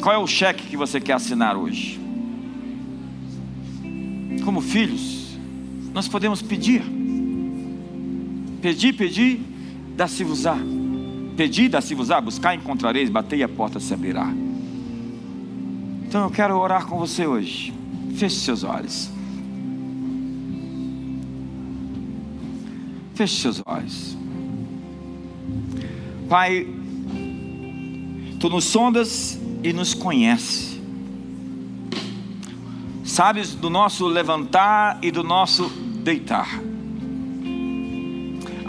Qual 0.03 0.14
é 0.14 0.18
o 0.18 0.26
cheque 0.26 0.66
que 0.68 0.76
você 0.76 1.01
quer 1.01 1.14
assinar 1.14 1.57
hoje? 1.57 1.98
Como 4.44 4.61
filhos, 4.61 5.38
nós 5.94 6.07
podemos 6.07 6.42
pedir. 6.42 6.82
Pedir, 8.61 8.92
pedir, 8.92 9.40
dá-se-vos-á. 9.96 10.57
Pedir, 11.41 11.70
dá-se-vos-á. 11.70 12.20
Buscar, 12.20 12.55
encontrareis. 12.55 13.09
Bater 13.09 13.38
e 13.38 13.43
a 13.43 13.49
porta 13.49 13.80
se 13.80 13.95
abrirá. 13.95 14.30
Então 16.07 16.24
eu 16.24 16.30
quero 16.30 16.55
orar 16.55 16.84
com 16.84 16.99
você 16.99 17.26
hoje. 17.26 17.72
Feche 18.14 18.36
seus 18.41 18.62
olhos. 18.62 19.11
Feche 23.14 23.41
seus 23.41 23.62
olhos. 23.64 24.18
Pai, 26.28 26.68
tu 28.38 28.51
nos 28.51 28.64
sondas 28.66 29.41
e 29.64 29.72
nos 29.72 29.95
conhece. 29.95 30.78
sabes 33.03 33.55
do 33.55 33.70
nosso 33.70 34.07
levantar 34.07 34.99
e 35.01 35.11
do 35.11 35.24
nosso 35.24 35.70
deitar. 36.05 36.69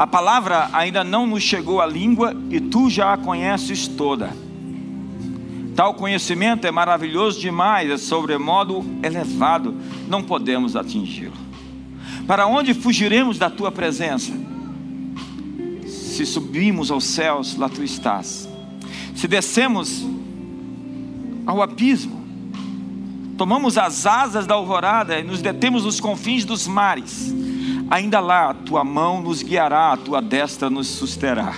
A 0.01 0.07
palavra 0.07 0.67
ainda 0.73 1.03
não 1.03 1.27
nos 1.27 1.43
chegou 1.43 1.79
à 1.79 1.85
língua 1.85 2.35
e 2.49 2.59
tu 2.59 2.89
já 2.89 3.13
a 3.13 3.17
conheces 3.17 3.87
toda. 3.87 4.35
Tal 5.75 5.93
conhecimento 5.93 6.65
é 6.65 6.71
maravilhoso 6.71 7.39
demais, 7.39 7.87
é 7.87 7.97
sobremodo 7.97 8.83
elevado, 9.03 9.75
não 10.07 10.23
podemos 10.23 10.75
atingi-lo. 10.75 11.35
Para 12.25 12.47
onde 12.47 12.73
fugiremos 12.73 13.37
da 13.37 13.47
tua 13.47 13.71
presença? 13.71 14.33
Se 15.85 16.25
subimos 16.25 16.89
aos 16.89 17.03
céus, 17.03 17.55
lá 17.55 17.69
tu 17.69 17.83
estás. 17.83 18.49
Se 19.15 19.27
descemos 19.27 20.03
ao 21.45 21.61
abismo, 21.61 22.25
tomamos 23.37 23.77
as 23.77 24.07
asas 24.07 24.47
da 24.47 24.55
alvorada 24.55 25.19
e 25.19 25.23
nos 25.23 25.43
detemos 25.43 25.85
nos 25.85 25.99
confins 25.99 26.43
dos 26.43 26.65
mares 26.65 27.31
ainda 27.91 28.21
lá 28.21 28.51
a 28.51 28.53
tua 28.53 28.85
mão 28.85 29.21
nos 29.21 29.43
guiará, 29.43 29.91
a 29.91 29.97
tua 29.97 30.21
destra 30.21 30.69
nos 30.69 30.87
susterá. 30.87 31.57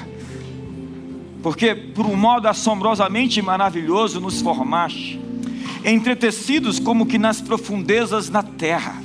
Porque 1.43 1.75
por 1.75 2.07
um 2.07 2.15
modo 2.15 2.47
assombrosamente 2.47 3.39
maravilhoso 3.39 4.19
nos 4.19 4.41
formaste, 4.41 5.21
entretecidos 5.85 6.79
como 6.79 7.05
que 7.05 7.19
nas 7.19 7.39
profundezas 7.39 8.29
da 8.29 8.41
terra. 8.41 8.99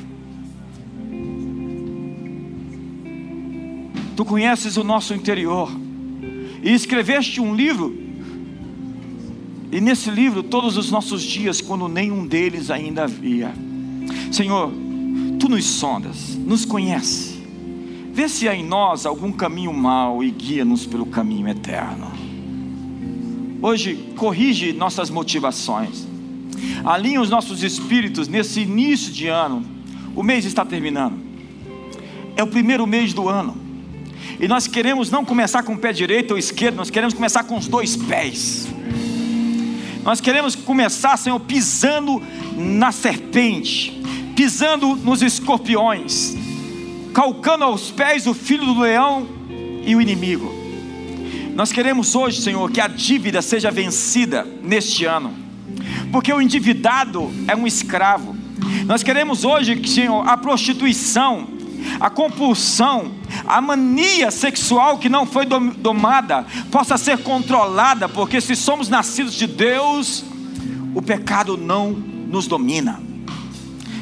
Tu 4.16 4.24
conheces 4.24 4.79
o 4.79 4.85
nosso 4.85 5.12
interior 5.12 5.70
e 6.62 6.72
escreveste 6.72 7.43
um 7.43 7.55
livro, 7.55 7.95
e 9.70 9.83
nesse 9.83 10.11
livro 10.11 10.43
todos 10.43 10.79
os 10.79 10.91
nossos 10.91 11.22
dias, 11.22 11.61
quando 11.61 11.89
nenhum 11.89 12.26
deles 12.26 12.70
ainda 12.70 13.05
havia. 13.05 13.53
Senhor, 14.33 14.72
tu 15.39 15.49
nos 15.49 15.64
sondas, 15.64 16.34
nos 16.36 16.64
conhece. 16.64 17.39
Vê 18.12 18.28
se 18.28 18.49
há 18.49 18.55
em 18.55 18.64
nós 18.64 19.07
algum 19.07 19.30
caminho 19.30 19.72
mau 19.72 20.24
e 20.24 20.30
guia-nos 20.30 20.84
pelo 20.84 21.07
caminho 21.07 21.49
eterno. 21.49 22.11
Hoje, 23.62 24.12
corrige 24.16 24.72
nossas 24.72 25.11
motivações, 25.11 26.07
alinha 26.84 27.20
os 27.20 27.30
nossos 27.30 27.62
espíritos 27.62 28.28
nesse 28.28 28.61
início 28.61 29.12
de 29.12 29.28
ano. 29.28 29.64
O 30.14 30.22
mês 30.22 30.45
está 30.45 30.64
terminando, 30.64 31.16
é 32.36 32.43
o 32.43 32.47
primeiro 32.47 32.86
mês 32.86 33.12
do 33.12 33.28
ano, 33.28 33.57
e 34.41 34.47
nós 34.47 34.66
queremos 34.66 35.11
não 35.11 35.24
começar 35.24 35.62
com 35.62 35.74
o 35.74 35.78
pé 35.78 35.93
direito 35.93 36.32
ou 36.32 36.39
esquerdo, 36.39 36.76
nós 36.76 36.91
queremos 36.91 37.14
começar 37.14 37.45
com 37.45 37.57
os 37.57 37.66
dois 37.66 37.97
pés. 37.97 38.68
Nós 40.05 40.20
queremos 40.20 40.55
começar, 40.55 41.16
Senhor, 41.16 41.39
pisando 41.41 42.22
na 42.57 42.93
serpente, 42.93 44.01
pisando 44.39 44.95
nos 44.95 45.20
escorpiões, 45.20 46.36
calcando 47.12 47.64
aos 47.64 47.91
pés 47.91 48.24
o 48.24 48.32
filho 48.32 48.66
do 48.66 48.78
leão 48.78 49.26
e 49.84 49.97
o 49.97 50.01
inimigo. 50.01 50.55
Nós 51.57 51.72
queremos 51.72 52.14
hoje, 52.14 52.41
Senhor, 52.41 52.70
que 52.70 52.80
a 52.80 52.86
dívida 52.86 53.43
seja 53.43 53.68
vencida 53.68 54.47
neste 54.62 55.05
ano, 55.05 55.34
porque 56.12 56.32
o 56.32 56.41
endividado 56.41 57.28
é 57.49 57.57
um 57.57 57.66
escravo. 57.66 58.36
Nós 58.86 59.03
queremos 59.03 59.45
hoje, 59.45 59.84
Senhor, 59.89 60.24
a 60.24 60.36
prostituição, 60.36 61.49
a 61.99 62.09
compulsão, 62.09 63.11
a 63.45 63.61
mania 63.61 64.30
sexual 64.30 64.99
que 64.99 65.09
não 65.09 65.26
foi 65.26 65.47
domada 65.47 66.47
possa 66.70 66.97
ser 66.97 67.18
controlada, 67.24 68.09
porque 68.09 68.41
se 68.41 68.55
somos 68.55 68.89
nascidos 68.89 69.34
de 69.34 69.49
Deus, 69.49 70.24
o 70.95 71.03
pecado 71.03 71.57
não 71.57 71.91
nos 71.91 72.47
domina. 72.47 73.08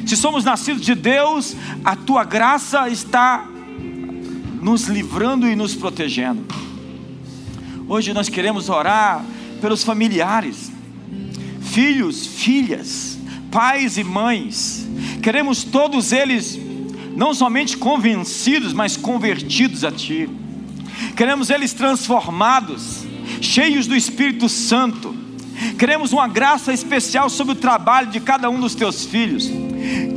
Se 0.07 0.15
somos 0.15 0.45
nascidos 0.45 0.83
de 0.83 0.95
Deus, 0.95 1.53
a 1.83 1.93
tua 1.93 2.23
graça 2.23 2.87
está 2.87 3.45
nos 4.61 4.83
livrando 4.83 5.45
e 5.45 5.53
nos 5.53 5.75
protegendo. 5.75 6.45
Hoje 7.89 8.13
nós 8.13 8.29
queremos 8.29 8.69
orar 8.69 9.25
pelos 9.59 9.83
familiares, 9.83 10.71
filhos, 11.59 12.25
filhas, 12.25 13.19
pais 13.51 13.97
e 13.97 14.03
mães. 14.05 14.87
Queremos 15.21 15.65
todos 15.65 16.13
eles 16.13 16.57
não 17.13 17.33
somente 17.33 17.75
convencidos, 17.75 18.71
mas 18.71 18.95
convertidos 18.95 19.83
a 19.83 19.91
ti. 19.91 20.29
Queremos 21.17 21.49
eles 21.49 21.73
transformados, 21.73 23.03
cheios 23.41 23.87
do 23.87 23.95
Espírito 23.95 24.47
Santo. 24.47 25.26
Queremos 25.77 26.13
uma 26.13 26.27
graça 26.27 26.71
especial 26.73 27.29
sobre 27.29 27.53
o 27.53 27.55
trabalho 27.55 28.07
de 28.07 28.19
cada 28.19 28.49
um 28.49 28.59
dos 28.59 28.75
teus 28.75 29.05
filhos. 29.05 29.49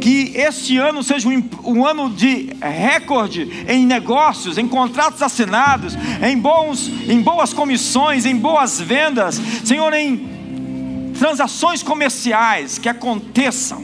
Que 0.01 0.33
este 0.35 0.77
ano 0.77 1.03
seja 1.03 1.29
um, 1.29 1.43
um, 1.65 1.87
ano 1.87 2.11
de 2.11 2.51
recorde 2.61 3.65
em 3.69 3.87
negócios, 3.87 4.59
em 4.59 4.67
contratos 4.67 5.23
assinados, 5.23 5.97
em, 6.23 6.37
bons, 6.37 6.91
em 7.09 7.21
boas 7.21 7.53
comissões, 7.53 8.27
em 8.27 8.37
boas 8.37 8.81
vendas, 8.81 9.41
Senhor, 9.65 9.93
em 9.93 10.29
transações 11.19 11.83
comerciais 11.83 12.79
que 12.79 12.89
aconteçam, 12.89 13.83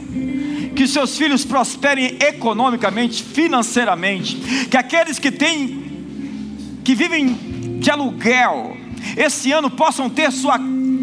que 0.75 0.87
seus 0.87 1.17
filhos 1.17 1.45
prosperem 1.45 2.17
economicamente, 2.19 3.23
financeiramente, 3.23 4.35
que 4.69 4.75
aqueles 4.75 5.19
que 5.19 5.31
têm, 5.31 6.81
que 6.83 6.95
vivem 6.95 7.77
de 7.79 7.91
aluguel, 7.91 8.75
esse 9.15 9.51
ano 9.51 9.69
possam 9.69 10.09
ter 10.09 10.31
sua 10.31 10.57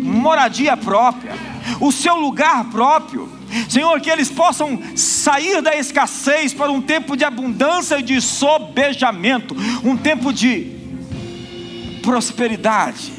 moradia 0.04 0.76
própria, 0.76 1.32
o 1.80 1.90
seu 1.90 2.16
lugar 2.16 2.64
próprio 2.70 3.28
Senhor, 3.68 4.00
que 4.00 4.10
eles 4.10 4.30
possam 4.30 4.80
sair 4.96 5.62
da 5.62 5.76
escassez 5.76 6.52
para 6.52 6.72
um 6.72 6.82
tempo 6.82 7.16
de 7.16 7.24
abundância 7.24 7.98
e 7.98 8.02
de 8.02 8.20
sobejamento, 8.20 9.54
um 9.84 9.96
tempo 9.96 10.32
de 10.32 10.72
prosperidade, 12.02 13.12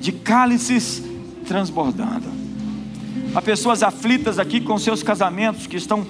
de 0.00 0.12
cálices 0.12 1.02
transbordando. 1.46 2.28
Há 3.34 3.42
pessoas 3.42 3.82
aflitas 3.82 4.38
aqui 4.38 4.60
com 4.60 4.78
seus 4.78 5.02
casamentos 5.02 5.66
que 5.66 5.76
estão 5.76 6.06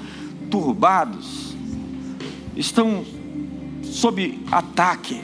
turbados, 0.51 1.57
estão 2.55 3.05
sob 3.83 4.39
ataque. 4.53 5.21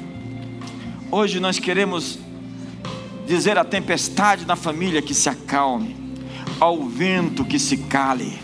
Hoje 1.10 1.38
nós 1.38 1.58
queremos 1.58 2.18
dizer 3.26 3.58
à 3.58 3.64
tempestade 3.64 4.46
na 4.46 4.56
família 4.56 5.02
que 5.02 5.14
se 5.14 5.28
acalme 5.28 6.04
ao 6.60 6.84
vento 6.84 7.44
que 7.44 7.58
se 7.58 7.76
cale. 7.76 8.38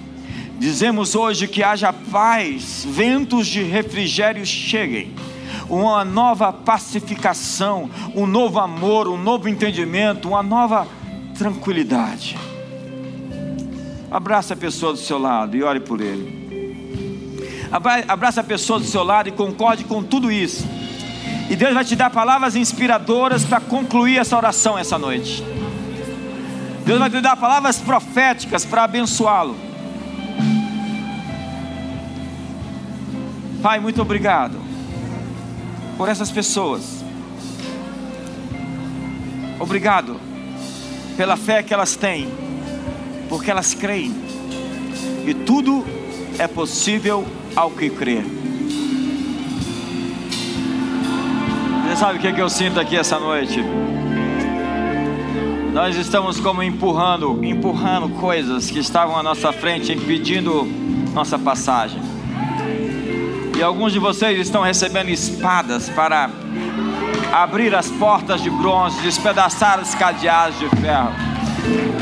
Dizemos 0.58 1.14
hoje 1.14 1.48
que 1.48 1.62
haja 1.62 1.92
paz, 1.92 2.84
ventos 2.86 3.46
de 3.46 3.62
refrigério 3.62 4.44
cheguem, 4.44 5.14
uma 5.68 6.04
nova 6.04 6.52
pacificação, 6.52 7.88
um 8.14 8.26
novo 8.26 8.58
amor, 8.58 9.08
um 9.08 9.16
novo 9.16 9.48
entendimento, 9.48 10.28
uma 10.28 10.42
nova 10.42 10.86
tranquilidade. 11.38 12.36
Abraça 14.10 14.54
a 14.54 14.56
pessoa 14.56 14.92
do 14.92 14.98
seu 14.98 15.18
lado 15.18 15.56
e 15.56 15.62
ore 15.62 15.80
por 15.80 16.00
ele. 16.00 16.40
Abraça 18.08 18.40
a 18.40 18.44
pessoa 18.44 18.80
do 18.80 18.84
seu 18.84 19.04
lado 19.04 19.28
e 19.28 19.32
concorde 19.32 19.84
com 19.84 20.02
tudo 20.02 20.30
isso. 20.30 20.68
E 21.50 21.56
Deus 21.56 21.74
vai 21.74 21.84
te 21.84 21.96
dar 21.96 22.10
palavras 22.10 22.54
inspiradoras 22.54 23.44
para 23.44 23.60
concluir 23.60 24.18
essa 24.18 24.36
oração 24.36 24.78
essa 24.78 24.96
noite. 24.96 25.42
Deus 26.86 26.96
vai 27.00 27.10
te 27.10 27.20
dar 27.20 27.36
palavras 27.36 27.78
proféticas 27.78 28.64
para 28.64 28.84
abençoá-lo. 28.84 29.56
Pai, 33.60 33.80
muito 33.80 34.00
obrigado 34.00 34.60
por 35.98 36.08
essas 36.08 36.30
pessoas. 36.30 37.04
Obrigado 39.58 40.20
pela 41.16 41.36
fé 41.36 41.64
que 41.64 41.74
elas 41.74 41.96
têm, 41.96 42.28
porque 43.28 43.50
elas 43.50 43.74
creem. 43.74 44.14
E 45.26 45.34
tudo 45.34 45.84
é 46.38 46.46
possível 46.46 47.26
ao 47.56 47.72
que 47.72 47.90
crer. 47.90 48.24
Sabe 52.00 52.16
o 52.16 52.18
que, 52.18 52.28
é 52.28 52.32
que 52.32 52.40
eu 52.40 52.48
sinto 52.48 52.80
aqui 52.80 52.96
essa 52.96 53.18
noite? 53.18 53.62
Nós 55.70 55.94
estamos 55.96 56.40
como 56.40 56.62
empurrando, 56.62 57.44
empurrando 57.44 58.08
coisas 58.18 58.70
que 58.70 58.78
estavam 58.78 59.18
à 59.18 59.22
nossa 59.22 59.52
frente, 59.52 59.92
impedindo 59.92 60.66
nossa 61.12 61.38
passagem. 61.38 62.00
E 63.54 63.62
alguns 63.62 63.92
de 63.92 63.98
vocês 63.98 64.40
estão 64.40 64.62
recebendo 64.62 65.10
espadas 65.10 65.90
para 65.90 66.30
abrir 67.30 67.74
as 67.74 67.90
portas 67.90 68.42
de 68.42 68.48
bronze, 68.48 68.98
despedaçar 69.02 69.78
os 69.78 69.94
cadeados 69.94 70.58
de 70.58 70.70
ferro. 70.76 71.12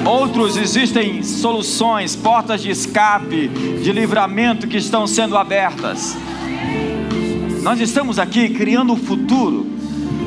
Outros 0.06 0.56
existem 0.56 1.24
soluções, 1.24 2.14
portas 2.14 2.62
de 2.62 2.70
escape, 2.70 3.48
de 3.48 3.90
livramento 3.90 4.68
que 4.68 4.76
estão 4.76 5.08
sendo 5.08 5.36
abertas. 5.36 6.16
Nós 7.64 7.80
estamos 7.80 8.20
aqui 8.20 8.50
criando 8.50 8.92
o 8.92 8.96
futuro 8.96 9.77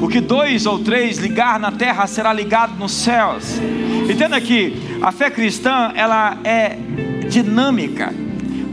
o 0.01 0.07
que 0.07 0.19
dois 0.19 0.65
ou 0.65 0.79
três 0.79 1.19
ligar 1.19 1.59
na 1.59 1.71
terra 1.71 2.07
será 2.07 2.33
ligado 2.33 2.75
nos 2.77 2.91
céus. 2.91 3.59
Entenda 4.09 4.41
que 4.41 4.73
a 5.01 5.11
fé 5.11 5.29
cristã 5.29 5.91
ela 5.95 6.37
é 6.43 6.75
dinâmica, 7.29 8.13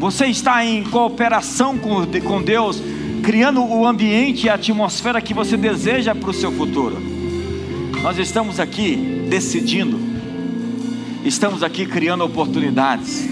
Você 0.00 0.26
está 0.26 0.64
em 0.64 0.84
cooperação 0.84 1.76
com, 1.76 2.40
Deus, 2.40 2.80
criando 3.22 3.64
o 3.64 3.86
ambiente 3.86 4.46
e 4.46 4.48
a 4.48 4.54
atmosfera 4.54 5.20
que 5.20 5.34
você 5.34 5.56
deseja 5.56 6.14
para 6.14 6.30
o 6.30 6.32
seu 6.32 6.52
futuro. 6.52 6.96
Nós 8.02 8.16
estamos 8.16 8.60
aqui 8.60 9.26
decidindo, 9.28 9.98
estamos 11.24 11.62
aqui 11.64 11.84
criando 11.84 12.24
oportunidades. 12.24 13.28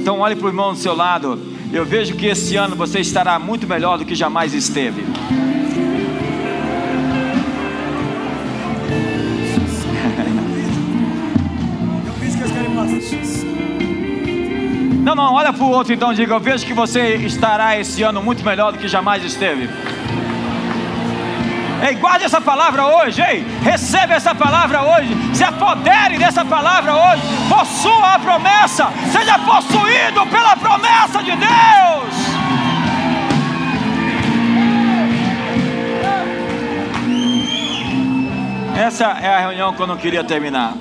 Então, 0.00 0.20
olhe 0.20 0.34
para 0.36 0.46
o 0.46 0.48
irmão 0.48 0.72
do 0.72 0.78
seu 0.78 0.94
lado. 0.94 1.38
Eu 1.72 1.84
vejo 1.84 2.14
que 2.14 2.26
esse 2.26 2.56
ano 2.56 2.74
você 2.74 3.00
estará 3.00 3.38
muito 3.38 3.66
melhor 3.66 3.98
do 3.98 4.04
que 4.04 4.14
jamais 4.14 4.54
esteve. 4.54 5.02
Não, 15.04 15.14
não, 15.14 15.34
olha 15.34 15.52
para 15.52 15.62
o 15.62 15.70
outro 15.70 15.92
então, 15.92 16.14
diga: 16.14 16.32
Eu 16.32 16.40
vejo 16.40 16.64
que 16.64 16.72
você 16.72 17.16
estará 17.16 17.78
esse 17.78 18.02
ano 18.02 18.22
muito 18.22 18.44
melhor 18.44 18.72
do 18.72 18.78
que 18.78 18.88
jamais 18.88 19.22
esteve. 19.22 19.68
Ei, 21.86 21.94
guarde 21.96 22.24
essa 22.24 22.40
palavra 22.40 22.86
hoje, 22.86 23.20
ei, 23.20 23.44
receba 23.62 24.14
essa 24.14 24.34
palavra 24.34 24.80
hoje, 24.82 25.14
se 25.34 25.44
apodere 25.44 26.16
dessa 26.16 26.42
palavra 26.42 26.94
hoje, 26.94 27.22
possua 27.46 28.14
a 28.14 28.18
promessa, 28.18 28.90
seja 29.12 29.38
possuído 29.40 30.24
pela 30.28 30.56
promessa 30.56 31.22
de 31.22 31.32
Deus. 31.32 32.14
Essa 38.74 39.04
é 39.20 39.34
a 39.34 39.40
reunião 39.40 39.74
que 39.74 39.82
eu 39.82 39.86
não 39.86 39.98
queria 39.98 40.24
terminar. 40.24 40.74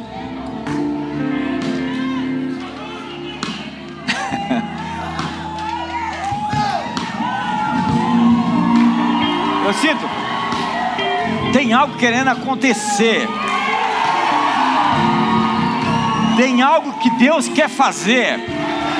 Eu 9.73 9.79
sinto, 9.79 10.07
tem 11.51 11.73
algo 11.73 11.97
querendo 11.97 12.27
acontecer. 12.27 13.27
Tem 16.37 16.61
algo 16.61 16.93
que 16.99 17.09
Deus 17.11 17.47
quer 17.47 17.69
fazer. 17.69 18.39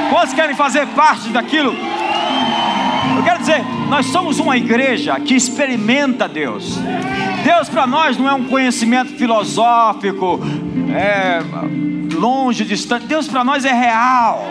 Quantos 0.09 0.33
querem 0.33 0.55
fazer 0.55 0.87
parte 0.87 1.29
daquilo? 1.29 1.75
Eu 3.15 3.23
quero 3.23 3.39
dizer, 3.39 3.63
nós 3.87 4.07
somos 4.07 4.39
uma 4.39 4.57
igreja 4.57 5.19
que 5.19 5.35
experimenta 5.35 6.27
Deus. 6.27 6.79
Deus 7.43 7.69
para 7.69 7.85
nós 7.85 8.17
não 8.17 8.27
é 8.27 8.33
um 8.33 8.45
conhecimento 8.45 9.11
filosófico, 9.13 10.39
é, 10.91 11.39
longe, 12.15 12.65
distante. 12.65 13.05
Deus 13.05 13.27
para 13.27 13.43
nós 13.43 13.63
é 13.63 13.73
real. 13.73 14.43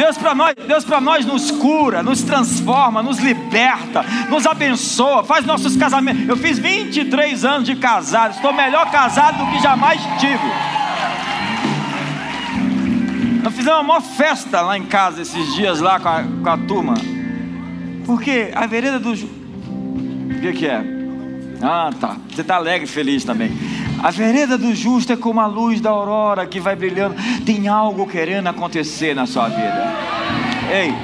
Deus 0.00 0.16
para 0.16 0.34
nós, 0.34 0.54
Deus 0.66 0.82
para 0.82 0.98
nós 0.98 1.26
nos 1.26 1.50
cura, 1.50 2.02
nos 2.02 2.22
transforma, 2.22 3.02
nos 3.02 3.18
liberta, 3.18 4.02
nos 4.30 4.46
abençoa, 4.46 5.22
faz 5.22 5.44
nossos 5.44 5.76
casamentos. 5.76 6.26
Eu 6.26 6.38
fiz 6.38 6.58
23 6.58 7.44
anos 7.44 7.66
de 7.66 7.76
casado, 7.76 8.34
estou 8.34 8.50
melhor 8.50 8.90
casado 8.90 9.44
do 9.44 9.50
que 9.50 9.62
jamais 9.62 10.00
tive. 10.18 10.40
Nós 13.42 13.54
fizemos 13.54 13.78
uma 13.80 13.82
maior 13.82 14.00
festa 14.00 14.62
lá 14.62 14.78
em 14.78 14.84
casa 14.84 15.20
esses 15.20 15.54
dias 15.54 15.80
lá 15.80 16.00
com 16.00 16.08
a, 16.08 16.22
com 16.22 16.48
a 16.48 16.56
turma. 16.56 16.94
Porque 18.06 18.50
a 18.54 18.66
vereda 18.66 18.98
do. 18.98 19.12
O 19.12 20.40
que, 20.40 20.52
que 20.54 20.66
é? 20.66 20.82
Ah, 21.60 21.90
tá. 22.00 22.16
Você 22.30 22.40
está 22.40 22.56
alegre 22.56 22.86
e 22.86 22.90
feliz 22.90 23.22
também. 23.22 23.52
A 24.02 24.10
vereda 24.10 24.56
do 24.56 24.74
justo 24.74 25.12
é 25.12 25.16
como 25.16 25.40
a 25.40 25.46
luz 25.46 25.80
da 25.80 25.90
aurora 25.90 26.46
que 26.46 26.58
vai 26.58 26.74
brilhando. 26.74 27.16
Tem 27.44 27.68
algo 27.68 28.06
querendo 28.06 28.46
acontecer 28.46 29.14
na 29.14 29.26
sua 29.26 29.48
vida. 29.48 29.94
Ei, 30.72 30.94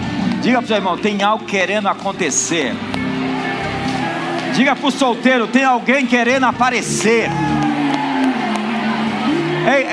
diga 0.40 0.58
para 0.58 0.64
o 0.64 0.66
seu 0.66 0.76
irmão: 0.76 0.96
tem 0.96 1.22
algo 1.22 1.44
querendo 1.44 1.88
acontecer. 1.88 2.74
Diga 4.54 4.74
para 4.74 4.86
o 4.86 4.90
solteiro: 4.90 5.46
tem 5.46 5.64
alguém 5.64 6.06
querendo 6.06 6.44
aparecer. 6.44 7.28
Ei, 9.66 9.86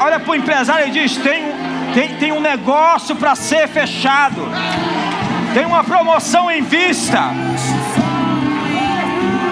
olha 0.00 0.18
para 0.18 0.30
o 0.32 0.34
empresário 0.34 0.88
e 0.88 0.90
diz: 0.90 1.16
tem, 1.18 1.44
tem, 1.94 2.16
tem 2.16 2.32
um 2.32 2.40
negócio 2.40 3.14
para 3.14 3.36
ser 3.36 3.68
fechado, 3.68 4.40
tem 5.54 5.64
uma 5.64 5.84
promoção 5.84 6.50
em 6.50 6.62
vista. 6.62 7.30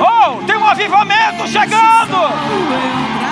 Oh, 0.00 0.42
avivamento 0.70 1.46
chegando. 1.46 3.27